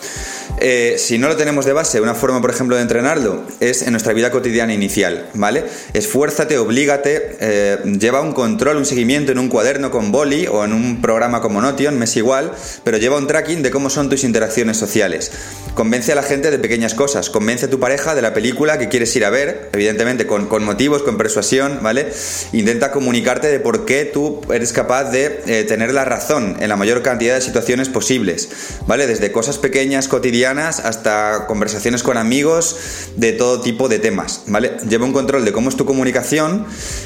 Eh, 0.59 0.95
si 0.99 1.17
no 1.17 1.27
lo 1.27 1.37
tenemos 1.37 1.65
de 1.65 1.73
base, 1.73 2.01
una 2.01 2.13
forma, 2.13 2.39
por 2.41 2.51
ejemplo, 2.51 2.75
de 2.75 2.83
entrenarlo 2.83 3.41
es 3.59 3.81
en 3.81 3.91
nuestra 3.91 4.13
vida 4.13 4.29
cotidiana 4.29 4.73
inicial, 4.73 5.29
¿vale? 5.33 5.63
Esfuérzate, 5.93 6.57
oblígate, 6.57 7.79
lleva 7.99 8.21
un 8.21 8.33
control, 8.33 8.77
un 8.77 8.85
seguimiento 8.85 9.31
en 9.31 9.39
un 9.39 9.47
cuaderno 9.47 9.89
con 9.89 10.11
boli 10.11 10.47
o 10.47 10.63
en 10.63 10.73
un 10.73 11.01
programa 11.01 11.41
como 11.41 11.61
Notion, 11.61 11.97
me 11.97 12.05
es 12.05 12.15
igual, 12.15 12.51
pero 12.83 12.97
lleva 12.97 13.17
un 13.17 13.27
tracking 13.27 13.63
de 13.63 13.71
cómo 13.71 13.89
son 13.89 14.09
tus 14.09 14.23
interacciones 14.23 14.77
sociales. 14.77 15.31
Convence 15.73 16.11
a 16.11 16.15
la 16.15 16.23
gente 16.23 16.51
de 16.51 16.59
pequeñas 16.59 16.93
cosas, 16.93 17.29
convence 17.29 17.65
a 17.65 17.69
tu 17.69 17.79
pareja 17.79 18.13
de 18.13 18.21
la 18.21 18.33
película 18.33 18.77
que 18.77 18.89
quieres 18.89 19.15
ir 19.15 19.25
a 19.25 19.29
ver, 19.29 19.40
evidentemente 19.73 20.27
con, 20.27 20.47
motivos, 20.63 21.03
con 21.03 21.17
persuasión, 21.17 21.79
¿vale? 21.81 22.07
Intenta 22.53 22.91
comunicarte 22.91 23.47
de 23.47 23.59
por 23.59 23.85
qué 23.85 24.05
tú 24.05 24.41
eres 24.53 24.73
capaz 24.73 25.05
de 25.05 25.41
eh, 25.47 25.63
tener 25.63 25.93
la 25.93 26.05
razón 26.05 26.57
en 26.59 26.69
la 26.69 26.75
mayor 26.75 27.01
cantidad 27.01 27.35
de 27.35 27.41
situaciones 27.41 27.89
posibles, 27.89 28.49
¿vale? 28.87 29.07
Desde 29.07 29.31
cosas 29.31 29.57
pequeñas, 29.57 30.07
cotidianas, 30.07 30.79
hasta 30.79 31.45
conversaciones 31.47 32.03
con 32.03 32.17
amigos 32.17 32.75
de 33.15 33.33
todo 33.33 33.61
tipo 33.61 33.89
de 33.89 33.99
temas, 33.99 34.43
¿vale? 34.47 34.73
Lleva 34.87 35.05
un 35.05 35.13
control 35.13 35.45
de 35.45 35.51
cómo 35.51 35.69
es 35.69 35.75
tu 35.75 35.85
comunicación 35.85 36.65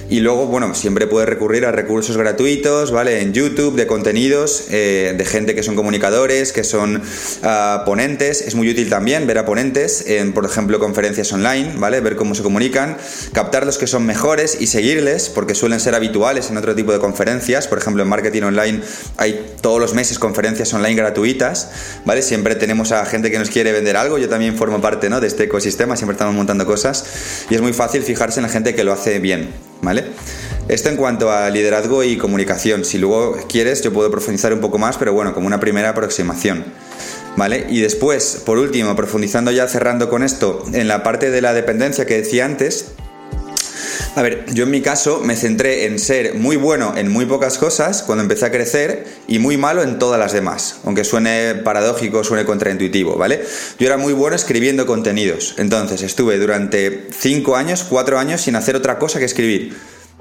y 0.10 0.20
luego, 0.20 0.48
bueno, 0.48 0.76
siempre 0.76 1.08
puedes 1.08 1.28
recurrir 1.30 1.66
a 1.66 1.72
recursos 1.72 2.18
gratuitos, 2.18 2.92
¿vale? 2.92 3.22
En 3.22 3.34
YouTube, 3.34 3.76
de 3.76 3.88
contenidos, 3.88 4.66
eh, 4.70 5.14
de 5.18 5.26
gente 5.26 5.56
que 5.56 5.64
son 5.64 5.76
comunicadores, 5.76 6.52
que 6.52 6.64
son 6.64 7.02
ah, 7.44 7.84
ponentes. 7.86 8.42
Es 8.42 8.56
muy 8.56 8.70
útil 8.70 8.90
también 8.90 9.28
ver 9.28 9.38
a 9.38 9.46
ponentes 9.46 10.06
en, 10.08 10.34
por 10.34 10.46
ejemplo, 10.46 10.80
conferencias 10.80 11.32
online, 11.34 11.74
¿vale? 11.78 12.02
Ver 12.02 12.16
cómo 12.16 12.25
se 12.34 12.42
comunican, 12.42 12.98
captar 13.34 13.66
los 13.66 13.78
que 13.78 13.86
son 13.86 14.06
mejores 14.06 14.58
y 14.60 14.68
seguirles, 14.68 15.30
porque 15.30 15.54
suelen 15.54 15.80
ser 15.80 15.94
habituales 15.94 16.50
en 16.50 16.58
otro 16.58 16.74
tipo 16.74 16.92
de 16.92 17.00
conferencias. 17.00 17.68
Por 17.68 17.78
ejemplo, 17.78 18.02
en 18.02 18.10
marketing 18.10 18.44
online 18.44 18.82
hay 19.18 19.54
todos 19.62 19.80
los 19.80 19.94
meses 19.94 20.18
conferencias 20.18 20.74
online 20.74 20.96
gratuitas, 20.96 21.70
¿vale? 22.06 22.22
Siempre 22.22 22.56
tenemos 22.56 22.92
a 22.92 23.06
gente 23.06 23.30
que 23.30 23.38
nos 23.38 23.50
quiere 23.50 23.72
vender 23.72 23.98
algo, 23.98 24.18
yo 24.18 24.30
también 24.30 24.58
formo 24.58 24.82
parte 24.82 25.10
¿no? 25.10 25.20
de 25.20 25.28
este 25.28 25.44
ecosistema, 25.44 25.96
siempre 25.96 26.14
estamos 26.14 26.34
montando 26.34 26.66
cosas 26.66 27.06
y 27.50 27.56
es 27.56 27.62
muy 27.62 27.74
fácil 27.74 28.02
fijarse 28.02 28.40
en 28.40 28.44
la 28.44 28.50
gente 28.50 28.74
que 28.74 28.84
lo 28.84 28.94
hace 28.94 29.20
bien, 29.20 29.50
¿vale? 29.82 30.06
Esto 30.68 30.90
en 30.90 30.96
cuanto 30.96 31.32
a 31.32 31.50
liderazgo 31.52 32.04
y 32.04 32.18
comunicación. 32.18 32.86
Si 32.86 32.98
luego 32.98 33.38
quieres, 33.48 33.84
yo 33.84 33.94
puedo 33.94 34.10
profundizar 34.10 34.52
un 34.52 34.62
poco 34.62 34.80
más, 34.80 34.98
pero 34.98 35.14
bueno, 35.14 35.34
como 35.36 35.46
una 35.46 35.60
primera 35.60 35.90
aproximación. 35.90 36.66
¿Vale? 37.38 37.66
Y 37.70 37.82
después, 37.82 38.42
por 38.46 38.58
último, 38.58 38.96
profundizando 38.96 39.52
ya, 39.52 39.68
cerrando 39.68 40.10
con 40.10 40.24
esto, 40.24 40.64
en 40.72 40.88
la 40.88 41.04
parte 41.04 41.32
de 41.32 41.42
la 41.42 41.54
dependencia 41.54 42.06
que 42.06 42.22
decía 42.22 42.46
antes, 42.46 42.94
a 44.16 44.22
ver, 44.22 44.46
yo 44.54 44.64
en 44.64 44.72
mi 44.72 44.82
caso 44.82 45.20
me 45.20 45.36
centré 45.36 45.86
en 45.86 46.00
ser 46.00 46.36
muy 46.36 46.56
bueno 46.56 46.94
en 46.96 47.12
muy 47.12 47.26
pocas 47.26 47.58
cosas 47.58 48.02
cuando 48.02 48.22
empecé 48.22 48.46
a 48.46 48.52
crecer 48.52 49.06
y 49.28 49.40
muy 49.40 49.58
malo 49.58 49.84
en 49.84 50.00
todas 50.00 50.18
las 50.18 50.32
demás, 50.32 50.78
aunque 50.86 51.04
suene 51.04 51.56
paradójico, 51.56 52.24
suene 52.24 52.46
contraintuitivo, 52.46 53.18
¿vale? 53.18 53.44
Yo 53.78 53.88
era 53.88 53.98
muy 53.98 54.14
bueno 54.14 54.38
escribiendo 54.38 54.86
contenidos, 54.86 55.56
entonces 55.58 56.02
estuve 56.02 56.38
durante 56.38 57.08
5 57.12 57.58
años, 57.58 57.84
4 57.90 58.18
años 58.18 58.40
sin 58.40 58.56
hacer 58.56 58.78
otra 58.78 59.00
cosa 59.00 59.20
que 59.20 59.26
escribir. 59.26 59.76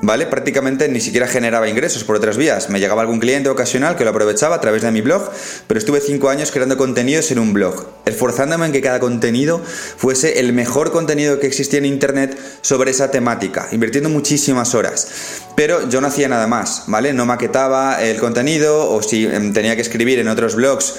¿Vale? 0.04 0.26
Prácticamente 0.26 0.88
ni 0.88 1.00
siquiera 1.00 1.26
generaba 1.26 1.68
ingresos 1.68 2.04
por 2.04 2.16
otras 2.16 2.37
vías. 2.37 2.68
Me 2.68 2.78
llegaba 2.78 3.00
algún 3.00 3.20
cliente 3.20 3.49
ocasional 3.49 3.96
que 3.96 4.04
lo 4.04 4.11
aprovechaba 4.11 4.56
a 4.56 4.61
través 4.61 4.82
de 4.82 4.90
mi 4.90 5.00
blog, 5.00 5.30
pero 5.66 5.78
estuve 5.78 6.00
cinco 6.00 6.28
años 6.28 6.50
creando 6.50 6.76
contenidos 6.76 7.30
en 7.30 7.38
un 7.38 7.52
blog, 7.52 7.87
esforzándome 8.04 8.66
en 8.66 8.73
que 8.73 8.82
cada 8.82 9.00
contenido 9.00 9.61
fuese 9.96 10.40
el 10.40 10.52
mejor 10.52 10.92
contenido 10.92 11.40
que 11.40 11.46
existía 11.46 11.78
en 11.78 11.87
Internet 11.87 12.38
sobre 12.61 12.90
esa 12.90 13.11
temática, 13.11 13.68
invirtiendo 13.73 14.11
muchísimas 14.11 14.75
horas. 14.75 15.08
Pero 15.56 15.88
yo 15.88 16.00
no 16.00 16.08
hacía 16.08 16.28
nada 16.28 16.46
más, 16.46 16.84
¿vale? 16.88 17.12
No 17.12 17.26
maquetaba 17.26 18.02
el 18.02 18.18
contenido 18.18 18.90
o 18.90 19.02
si 19.02 19.25
em, 19.26 19.52
tenía 19.52 19.76
que 19.76 19.82
escribir 19.82 20.18
en 20.18 20.28
otros 20.28 20.56
blogs 20.56 20.94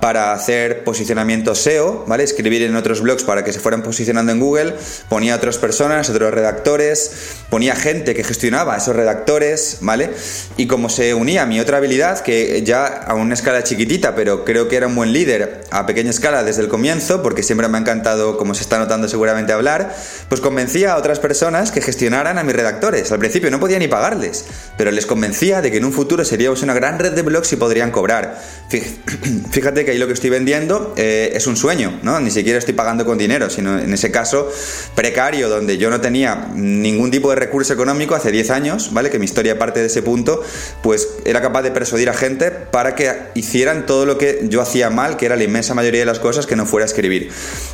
para 0.00 0.32
hacer 0.32 0.84
posicionamiento 0.84 1.54
SEO, 1.54 2.04
¿vale? 2.06 2.24
Escribir 2.24 2.62
en 2.62 2.76
otros 2.76 3.00
blogs 3.00 3.24
para 3.24 3.44
que 3.44 3.52
se 3.52 3.60
fueran 3.60 3.82
posicionando 3.82 4.32
en 4.32 4.40
Google, 4.40 4.74
ponía 5.08 5.34
a 5.34 5.36
otras 5.36 5.58
personas, 5.58 6.08
otros 6.08 6.32
redactores, 6.32 7.10
ponía 7.50 7.74
gente 7.74 8.14
que 8.14 8.24
gestionaba 8.24 8.47
esos 8.76 8.96
redactores, 8.96 9.78
¿vale? 9.80 10.10
Y 10.56 10.66
como 10.66 10.88
se 10.88 11.14
unía 11.14 11.42
a 11.42 11.46
mi 11.46 11.60
otra 11.60 11.78
habilidad, 11.78 12.20
que 12.20 12.62
ya 12.64 12.86
a 12.86 13.14
una 13.14 13.34
escala 13.34 13.62
chiquitita, 13.62 14.14
pero 14.14 14.44
creo 14.44 14.68
que 14.68 14.76
era 14.76 14.86
un 14.86 14.94
buen 14.94 15.12
líder 15.12 15.64
a 15.70 15.86
pequeña 15.86 16.10
escala 16.10 16.42
desde 16.44 16.62
el 16.62 16.68
comienzo, 16.68 17.22
porque 17.22 17.42
siempre 17.42 17.68
me 17.68 17.78
ha 17.78 17.80
encantado, 17.80 18.36
como 18.36 18.54
se 18.54 18.62
está 18.62 18.78
notando 18.78 19.08
seguramente, 19.08 19.52
hablar, 19.52 19.94
pues 20.28 20.40
convencía 20.40 20.92
a 20.92 20.96
otras 20.96 21.18
personas 21.18 21.70
que 21.70 21.80
gestionaran 21.80 22.38
a 22.38 22.44
mis 22.44 22.54
redactores. 22.54 23.12
Al 23.12 23.18
principio 23.18 23.50
no 23.50 23.60
podía 23.60 23.78
ni 23.78 23.88
pagarles, 23.88 24.44
pero 24.76 24.90
les 24.90 25.06
convencía 25.06 25.62
de 25.62 25.70
que 25.70 25.78
en 25.78 25.84
un 25.84 25.92
futuro 25.92 26.24
seríamos 26.24 26.62
una 26.62 26.74
gran 26.74 26.98
red 26.98 27.12
de 27.12 27.22
blogs 27.22 27.52
y 27.52 27.56
podrían 27.56 27.90
cobrar. 27.90 28.40
Fíjate 29.50 29.84
que 29.84 29.92
ahí 29.92 29.98
lo 29.98 30.06
que 30.06 30.12
estoy 30.12 30.30
vendiendo 30.30 30.94
eh, 30.96 31.32
es 31.34 31.46
un 31.46 31.56
sueño, 31.56 31.98
¿no? 32.02 32.20
Ni 32.20 32.30
siquiera 32.30 32.58
estoy 32.58 32.74
pagando 32.74 33.04
con 33.04 33.18
dinero, 33.18 33.50
sino 33.50 33.78
en 33.78 33.92
ese 33.92 34.10
caso 34.10 34.50
precario, 34.94 35.48
donde 35.48 35.78
yo 35.78 35.90
no 35.90 36.00
tenía 36.00 36.48
ningún 36.54 37.10
tipo 37.10 37.30
de 37.30 37.36
recurso 37.36 37.72
económico 37.72 38.14
hace 38.28 38.32
10 38.32 38.50
años, 38.50 38.92
¿vale? 38.92 39.10
Que 39.10 39.18
mi 39.18 39.24
historia 39.24 39.58
parte 39.58 39.80
de 39.80 39.86
ese 39.86 40.02
punto, 40.02 40.42
pues 40.82 41.08
era 41.24 41.40
capaz 41.40 41.62
de 41.62 41.70
persuadir 41.70 42.10
a 42.10 42.14
gente 42.14 42.50
para 42.50 42.94
que 42.94 43.10
hicieran 43.34 43.86
todo 43.86 44.04
lo 44.04 44.18
que 44.18 44.40
yo 44.50 44.60
hacía 44.60 44.90
mal, 44.90 45.16
que 45.16 45.26
era 45.26 45.36
la 45.36 45.44
inmensa 45.44 45.74
mayoría 45.74 46.00
de 46.00 46.06
las 46.06 46.18
cosas 46.18 46.46
que 46.46 46.56
no 46.56 46.66
fuera 46.66 46.84
a 46.84 46.88
escribir. 46.88 47.30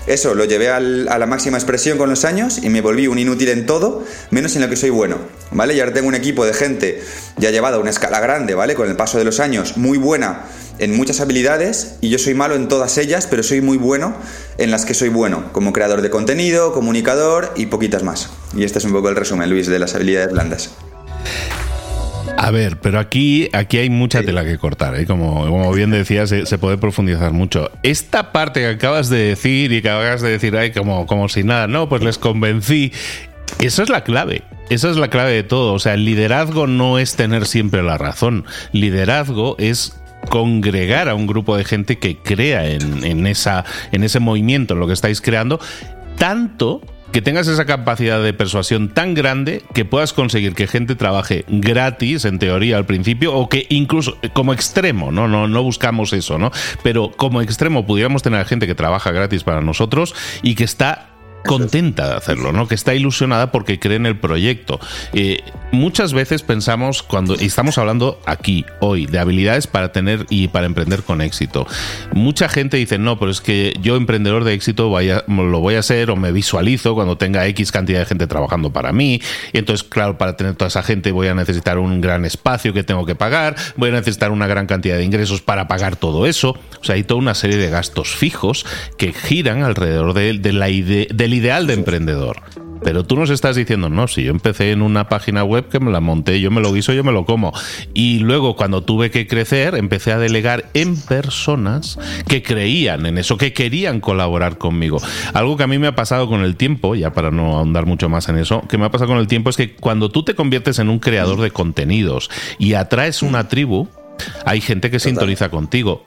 Eso 0.06 0.34
lo 0.34 0.44
llevé 0.44 0.68
a 0.68 0.78
la 0.80 1.26
máxima 1.26 1.58
expresión 1.58 1.98
con 1.98 2.08
los 2.08 2.24
años 2.24 2.58
y 2.62 2.70
me 2.70 2.80
volví 2.80 3.08
un 3.08 3.18
inútil 3.18 3.48
en 3.48 3.66
todo, 3.66 4.04
menos 4.30 4.54
en 4.54 4.62
lo 4.62 4.68
que 4.68 4.76
soy 4.76 4.90
bueno, 4.90 5.18
¿vale? 5.50 5.74
Y 5.74 5.80
ahora 5.80 5.92
tengo 5.92 6.08
un 6.08 6.14
equipo 6.14 6.46
de 6.46 6.54
gente 6.54 7.02
ya 7.36 7.50
llevado 7.50 7.78
a 7.78 7.80
una 7.80 7.90
escala 7.90 8.20
grande, 8.20 8.54
¿vale? 8.54 8.74
Con 8.74 8.88
el 8.88 8.96
paso 8.96 9.18
de 9.18 9.24
los 9.24 9.40
años, 9.40 9.76
muy 9.76 9.98
buena 9.98 10.44
en 10.78 10.96
muchas 10.96 11.20
habilidades 11.20 11.96
y 12.00 12.10
yo 12.10 12.18
soy 12.18 12.34
malo 12.34 12.54
en 12.54 12.68
todas 12.68 12.98
ellas, 12.98 13.26
pero 13.28 13.42
soy 13.42 13.60
muy 13.60 13.76
bueno 13.76 14.14
en 14.58 14.70
las 14.70 14.84
que 14.84 14.94
soy 14.94 15.08
bueno, 15.08 15.52
como 15.52 15.72
creador 15.72 16.02
de 16.02 16.10
contenido, 16.10 16.72
comunicador 16.72 17.52
y 17.56 17.66
poquitas 17.66 18.02
más. 18.02 18.30
Y 18.56 18.64
este 18.64 18.78
es 18.78 18.84
un 18.84 18.92
poco 18.92 19.08
el 19.08 19.16
resumen, 19.16 19.50
Luis, 19.50 19.66
de 19.66 19.78
las 19.78 19.94
habilidades 19.94 20.32
blandas. 20.32 20.70
A 22.36 22.50
ver, 22.50 22.78
pero 22.80 22.98
aquí, 22.98 23.48
aquí 23.52 23.78
hay 23.78 23.90
mucha 23.90 24.22
tela 24.22 24.44
que 24.44 24.58
cortar, 24.58 24.94
¿eh? 24.96 25.06
como, 25.06 25.46
como 25.46 25.72
bien 25.72 25.90
decías, 25.90 26.28
se, 26.28 26.58
puede 26.58 26.76
profundizar 26.76 27.32
mucho. 27.32 27.70
Esta 27.82 28.32
parte 28.32 28.60
que 28.60 28.66
acabas 28.66 29.08
de 29.08 29.18
decir 29.18 29.72
y 29.72 29.80
que 29.80 29.88
acabas 29.88 30.20
de 30.20 30.30
decir, 30.30 30.56
ay, 30.56 30.72
como, 30.72 31.06
como 31.06 31.28
si 31.28 31.44
nada, 31.44 31.68
no, 31.68 31.88
pues 31.88 32.02
les 32.02 32.18
convencí. 32.18 32.92
Esa 33.60 33.82
es 33.82 33.88
la 33.88 34.04
clave. 34.04 34.42
Esa 34.68 34.90
es 34.90 34.96
la 34.96 35.08
clave 35.08 35.32
de 35.32 35.42
todo. 35.42 35.74
O 35.74 35.78
sea, 35.78 35.94
el 35.94 36.04
liderazgo 36.04 36.66
no 36.66 36.98
es 36.98 37.14
tener 37.16 37.46
siempre 37.46 37.82
la 37.82 37.98
razón. 37.98 38.44
Liderazgo 38.72 39.56
es 39.58 39.94
congregar 40.28 41.08
a 41.08 41.14
un 41.14 41.26
grupo 41.26 41.56
de 41.56 41.64
gente 41.64 41.98
que 41.98 42.16
crea 42.16 42.66
en, 42.66 43.26
esa, 43.26 43.64
en 43.92 44.04
ese 44.04 44.20
movimiento, 44.20 44.74
en 44.74 44.80
lo 44.80 44.86
que 44.86 44.92
estáis 44.92 45.20
creando, 45.20 45.60
tanto 46.18 46.80
que 47.12 47.22
tengas 47.22 47.46
esa 47.46 47.64
capacidad 47.64 48.20
de 48.20 48.32
persuasión 48.32 48.88
tan 48.88 49.14
grande 49.14 49.62
que 49.72 49.84
puedas 49.84 50.12
conseguir 50.12 50.54
que 50.54 50.66
gente 50.66 50.96
trabaje 50.96 51.44
gratis, 51.46 52.24
en 52.24 52.40
teoría, 52.40 52.76
al 52.76 52.86
principio, 52.86 53.32
o 53.34 53.48
que 53.48 53.66
incluso 53.68 54.18
como 54.32 54.52
extremo, 54.52 55.12
¿no? 55.12 55.28
No, 55.28 55.46
no 55.46 55.62
buscamos 55.62 56.12
eso, 56.12 56.38
¿no? 56.38 56.50
Pero 56.82 57.12
como 57.16 57.40
extremo 57.40 57.86
pudiéramos 57.86 58.24
tener 58.24 58.44
gente 58.46 58.66
que 58.66 58.74
trabaja 58.74 59.12
gratis 59.12 59.44
para 59.44 59.60
nosotros 59.60 60.12
y 60.42 60.56
que 60.56 60.64
está 60.64 61.13
contenta 61.46 62.08
de 62.08 62.14
hacerlo, 62.14 62.52
¿no? 62.52 62.66
Que 62.68 62.74
está 62.74 62.94
ilusionada 62.94 63.52
porque 63.52 63.78
cree 63.78 63.96
en 63.96 64.06
el 64.06 64.18
proyecto. 64.18 64.80
Eh, 65.12 65.42
muchas 65.72 66.12
veces 66.12 66.42
pensamos 66.42 67.02
cuando 67.02 67.34
estamos 67.34 67.78
hablando 67.78 68.20
aquí 68.26 68.64
hoy 68.80 69.06
de 69.06 69.18
habilidades 69.18 69.66
para 69.66 69.92
tener 69.92 70.26
y 70.30 70.48
para 70.48 70.66
emprender 70.66 71.02
con 71.02 71.20
éxito. 71.20 71.66
Mucha 72.12 72.48
gente 72.48 72.76
dice 72.76 72.98
no, 72.98 73.18
pero 73.18 73.30
es 73.30 73.40
que 73.40 73.74
yo 73.80 73.96
emprendedor 73.96 74.44
de 74.44 74.54
éxito 74.54 74.84
lo 74.84 75.60
voy 75.60 75.74
a 75.74 75.78
hacer 75.78 76.10
o 76.10 76.16
me 76.16 76.32
visualizo 76.32 76.94
cuando 76.94 77.16
tenga 77.18 77.46
X 77.46 77.72
cantidad 77.72 78.00
de 78.00 78.06
gente 78.06 78.26
trabajando 78.26 78.72
para 78.72 78.92
mí. 78.92 79.20
Y 79.52 79.58
entonces, 79.58 79.86
claro, 79.86 80.18
para 80.18 80.36
tener 80.36 80.54
toda 80.54 80.68
esa 80.68 80.82
gente 80.82 81.12
voy 81.12 81.28
a 81.28 81.34
necesitar 81.34 81.78
un 81.78 82.00
gran 82.00 82.24
espacio 82.24 82.72
que 82.72 82.84
tengo 82.84 83.04
que 83.04 83.14
pagar, 83.14 83.56
voy 83.76 83.90
a 83.90 83.92
necesitar 83.92 84.30
una 84.30 84.46
gran 84.46 84.66
cantidad 84.66 84.96
de 84.96 85.04
ingresos 85.04 85.40
para 85.40 85.68
pagar 85.68 85.96
todo 85.96 86.26
eso. 86.26 86.50
O 86.80 86.84
sea, 86.84 86.94
hay 86.94 87.04
toda 87.04 87.20
una 87.20 87.34
serie 87.34 87.56
de 87.56 87.70
gastos 87.70 88.14
fijos 88.14 88.64
que 88.96 89.12
giran 89.12 89.62
alrededor 89.62 90.14
de, 90.14 90.52
la 90.52 90.68
idea 90.68 91.06
del 91.12 91.33
ideal 91.34 91.66
de 91.66 91.74
emprendedor. 91.74 92.42
Pero 92.82 93.04
tú 93.04 93.16
nos 93.16 93.30
estás 93.30 93.56
diciendo, 93.56 93.88
no, 93.88 94.08
si 94.08 94.24
yo 94.24 94.30
empecé 94.30 94.70
en 94.70 94.82
una 94.82 95.08
página 95.08 95.42
web 95.42 95.68
que 95.68 95.80
me 95.80 95.90
la 95.90 96.00
monté, 96.00 96.40
yo 96.40 96.50
me 96.50 96.60
lo 96.60 96.72
guiso, 96.72 96.92
yo 96.92 97.02
me 97.02 97.12
lo 97.12 97.24
como. 97.24 97.52
Y 97.94 98.18
luego 98.18 98.56
cuando 98.56 98.82
tuve 98.82 99.10
que 99.10 99.26
crecer, 99.26 99.74
empecé 99.74 100.12
a 100.12 100.18
delegar 100.18 100.66
en 100.74 101.00
personas 101.00 101.98
que 102.28 102.42
creían 102.42 103.06
en 103.06 103.16
eso, 103.16 103.38
que 103.38 103.54
querían 103.54 104.00
colaborar 104.00 104.58
conmigo. 104.58 105.00
Algo 105.32 105.56
que 105.56 105.62
a 105.62 105.66
mí 105.66 105.78
me 105.78 105.86
ha 105.86 105.94
pasado 105.94 106.28
con 106.28 106.42
el 106.42 106.56
tiempo, 106.56 106.94
ya 106.94 107.12
para 107.14 107.30
no 107.30 107.56
ahondar 107.56 107.86
mucho 107.86 108.10
más 108.10 108.28
en 108.28 108.36
eso, 108.36 108.62
que 108.68 108.76
me 108.76 108.84
ha 108.84 108.90
pasado 108.90 109.08
con 109.08 109.18
el 109.18 109.28
tiempo 109.28 109.48
es 109.48 109.56
que 109.56 109.74
cuando 109.74 110.10
tú 110.10 110.22
te 110.22 110.34
conviertes 110.34 110.78
en 110.78 110.90
un 110.90 110.98
creador 110.98 111.40
de 111.40 111.50
contenidos 111.50 112.30
y 112.58 112.74
atraes 112.74 113.22
una 113.22 113.48
tribu, 113.48 113.88
hay 114.44 114.60
gente 114.60 114.90
que 114.90 115.00
sintoniza 115.00 115.48
contigo. 115.48 116.04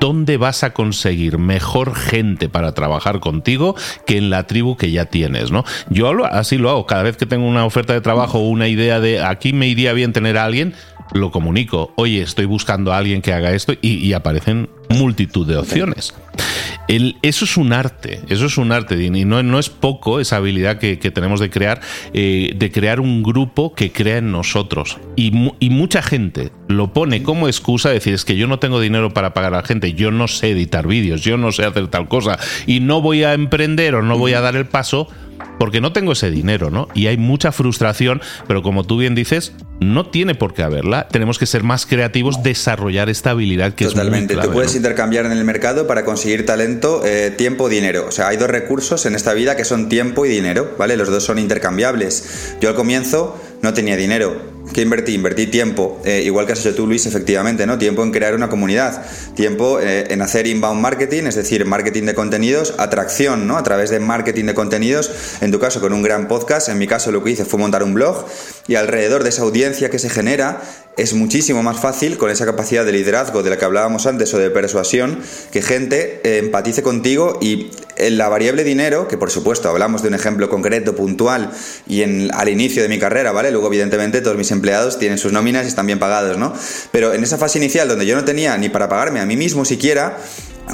¿Dónde 0.00 0.36
vas 0.36 0.64
a 0.64 0.72
conseguir 0.72 1.38
mejor 1.38 1.94
gente 1.94 2.48
para 2.48 2.72
trabajar 2.72 3.20
contigo 3.20 3.74
que 4.06 4.18
en 4.18 4.30
la 4.30 4.46
tribu 4.46 4.76
que 4.76 4.90
ya 4.90 5.06
tienes? 5.06 5.50
¿no? 5.50 5.64
Yo 5.90 6.24
así 6.26 6.58
lo 6.58 6.70
hago. 6.70 6.86
Cada 6.86 7.02
vez 7.02 7.16
que 7.16 7.26
tengo 7.26 7.46
una 7.46 7.64
oferta 7.64 7.92
de 7.92 8.00
trabajo 8.00 8.38
o 8.38 8.48
una 8.48 8.68
idea 8.68 9.00
de 9.00 9.22
aquí 9.22 9.52
me 9.52 9.68
iría 9.68 9.92
bien 9.92 10.12
tener 10.12 10.38
a 10.38 10.44
alguien, 10.44 10.74
lo 11.12 11.30
comunico. 11.30 11.92
Oye, 11.96 12.22
estoy 12.22 12.46
buscando 12.46 12.92
a 12.92 12.98
alguien 12.98 13.22
que 13.22 13.32
haga 13.32 13.52
esto 13.52 13.74
y 13.80 14.12
aparecen 14.12 14.68
multitud 14.88 15.46
de 15.46 15.56
opciones 15.56 16.14
eso 16.88 17.44
es 17.44 17.56
un 17.56 17.72
arte, 17.72 18.20
eso 18.28 18.46
es 18.46 18.58
un 18.58 18.72
arte, 18.72 19.02
y 19.02 19.24
no, 19.24 19.42
no 19.42 19.58
es 19.58 19.70
poco 19.70 20.20
esa 20.20 20.36
habilidad 20.36 20.78
que, 20.78 20.96
tenemos 20.96 21.40
de 21.40 21.50
crear, 21.50 21.80
eh, 22.12 22.52
de 22.56 22.70
crear 22.70 23.00
un 23.00 23.22
grupo 23.22 23.74
que 23.74 23.92
crea 23.92 24.18
en 24.18 24.32
nosotros. 24.32 24.98
Y, 25.16 25.30
mucha 25.76 26.00
gente 26.00 26.52
lo 26.68 26.92
pone 26.92 27.22
como 27.22 27.48
excusa, 27.48 27.90
decir, 27.90 28.14
es 28.14 28.24
que 28.24 28.36
yo 28.36 28.46
no 28.46 28.58
tengo 28.58 28.80
dinero 28.80 29.12
para 29.12 29.34
pagar 29.34 29.54
a 29.54 29.58
la 29.58 29.62
gente, 29.62 29.92
yo 29.92 30.10
no 30.10 30.26
sé 30.26 30.50
editar 30.50 30.86
vídeos, 30.86 31.22
yo 31.22 31.36
no 31.36 31.52
sé 31.52 31.64
hacer 31.64 31.88
tal 31.88 32.08
cosa, 32.08 32.38
y 32.66 32.80
no 32.80 33.00
voy 33.00 33.24
a 33.24 33.34
emprender 33.34 33.94
o 33.94 34.02
no 34.02 34.18
voy 34.18 34.32
a 34.32 34.40
dar 34.40 34.56
el 34.56 34.66
paso 34.66 35.08
porque 35.58 35.80
no 35.80 35.92
tengo 35.92 36.12
ese 36.12 36.30
dinero, 36.30 36.70
¿no? 36.70 36.88
Y 36.94 37.06
hay 37.06 37.16
mucha 37.16 37.52
frustración, 37.52 38.20
pero 38.46 38.62
como 38.62 38.84
tú 38.84 38.98
bien 38.98 39.14
dices, 39.14 39.52
no 39.80 40.06
tiene 40.06 40.34
por 40.34 40.54
qué 40.54 40.62
haberla. 40.62 41.08
Tenemos 41.08 41.38
que 41.38 41.46
ser 41.46 41.62
más 41.62 41.86
creativos, 41.86 42.42
desarrollar 42.42 43.08
esta 43.08 43.30
habilidad 43.30 43.74
que 43.74 43.86
Totalmente. 43.86 44.34
es 44.34 44.38
muy 44.38 44.48
Tú 44.48 44.52
puedes 44.52 44.74
intercambiar 44.74 45.26
en 45.26 45.32
el 45.32 45.44
mercado 45.44 45.86
para 45.86 46.04
conseguir 46.04 46.46
talento, 46.46 47.02
eh, 47.04 47.30
tiempo, 47.30 47.68
dinero. 47.68 48.06
O 48.08 48.12
sea, 48.12 48.28
hay 48.28 48.36
dos 48.36 48.48
recursos 48.48 49.06
en 49.06 49.14
esta 49.14 49.34
vida 49.34 49.56
que 49.56 49.64
son 49.64 49.88
tiempo 49.88 50.26
y 50.26 50.28
dinero, 50.28 50.74
¿vale? 50.78 50.96
Los 50.96 51.08
dos 51.08 51.24
son 51.24 51.38
intercambiables. 51.38 52.56
Yo 52.60 52.68
al 52.68 52.74
comienzo 52.74 53.40
no 53.62 53.74
tenía 53.74 53.96
dinero 53.96 54.55
¿Qué 54.72 54.82
invertí? 54.82 55.14
Invertí 55.14 55.46
tiempo, 55.46 56.00
eh, 56.04 56.22
igual 56.24 56.44
que 56.44 56.52
has 56.52 56.60
hecho 56.60 56.74
tú, 56.74 56.86
Luis, 56.86 57.06
efectivamente, 57.06 57.66
¿no? 57.66 57.78
Tiempo 57.78 58.02
en 58.02 58.10
crear 58.10 58.34
una 58.34 58.48
comunidad, 58.48 59.06
tiempo 59.34 59.80
eh, 59.80 60.06
en 60.10 60.20
hacer 60.22 60.46
inbound 60.46 60.80
marketing, 60.80 61.24
es 61.24 61.36
decir, 61.36 61.64
marketing 61.64 62.02
de 62.04 62.14
contenidos, 62.14 62.74
atracción, 62.78 63.46
¿no? 63.46 63.56
A 63.56 63.62
través 63.62 63.90
de 63.90 64.00
marketing 64.00 64.44
de 64.46 64.54
contenidos, 64.54 65.10
en 65.40 65.52
tu 65.52 65.58
caso 65.58 65.80
con 65.80 65.92
un 65.92 66.02
gran 66.02 66.28
podcast, 66.28 66.68
en 66.68 66.78
mi 66.78 66.86
caso 66.86 67.12
lo 67.12 67.22
que 67.22 67.30
hice 67.30 67.44
fue 67.44 67.60
montar 67.60 67.82
un 67.82 67.94
blog 67.94 68.26
y 68.66 68.74
alrededor 68.74 69.22
de 69.22 69.30
esa 69.30 69.42
audiencia 69.42 69.88
que 69.88 69.98
se 69.98 70.10
genera 70.10 70.60
es 70.96 71.12
muchísimo 71.12 71.62
más 71.62 71.78
fácil 71.78 72.16
con 72.16 72.30
esa 72.30 72.46
capacidad 72.46 72.84
de 72.84 72.92
liderazgo 72.92 73.42
de 73.42 73.50
la 73.50 73.58
que 73.58 73.64
hablábamos 73.64 74.06
antes 74.06 74.32
o 74.32 74.38
de 74.38 74.50
persuasión 74.50 75.20
que 75.52 75.62
gente 75.62 76.20
eh, 76.24 76.38
empatice 76.38 76.82
contigo 76.82 77.38
y 77.40 77.70
en 77.96 78.18
la 78.18 78.28
variable 78.28 78.64
dinero, 78.64 79.08
que 79.08 79.18
por 79.18 79.30
supuesto 79.30 79.68
hablamos 79.68 80.02
de 80.02 80.08
un 80.08 80.14
ejemplo 80.14 80.48
concreto, 80.48 80.94
puntual 80.94 81.50
y 81.86 82.02
en, 82.02 82.30
al 82.34 82.48
inicio 82.48 82.82
de 82.82 82.88
mi 82.88 82.98
carrera, 82.98 83.32
¿vale? 83.32 83.50
Luego 83.50 83.68
evidentemente 83.68 84.20
todos 84.20 84.36
mis 84.36 84.50
empleados 84.50 84.98
tienen 84.98 85.18
sus 85.18 85.32
nóminas 85.32 85.64
y 85.64 85.68
están 85.68 85.86
bien 85.86 85.98
pagados, 85.98 86.36
¿no? 86.36 86.52
Pero 86.92 87.12
en 87.12 87.22
esa 87.22 87.38
fase 87.38 87.58
inicial 87.58 87.88
donde 87.88 88.06
yo 88.06 88.16
no 88.16 88.24
tenía 88.24 88.56
ni 88.58 88.68
para 88.68 88.88
pagarme 88.88 89.20
a 89.20 89.26
mí 89.26 89.36
mismo 89.36 89.64
siquiera, 89.64 90.18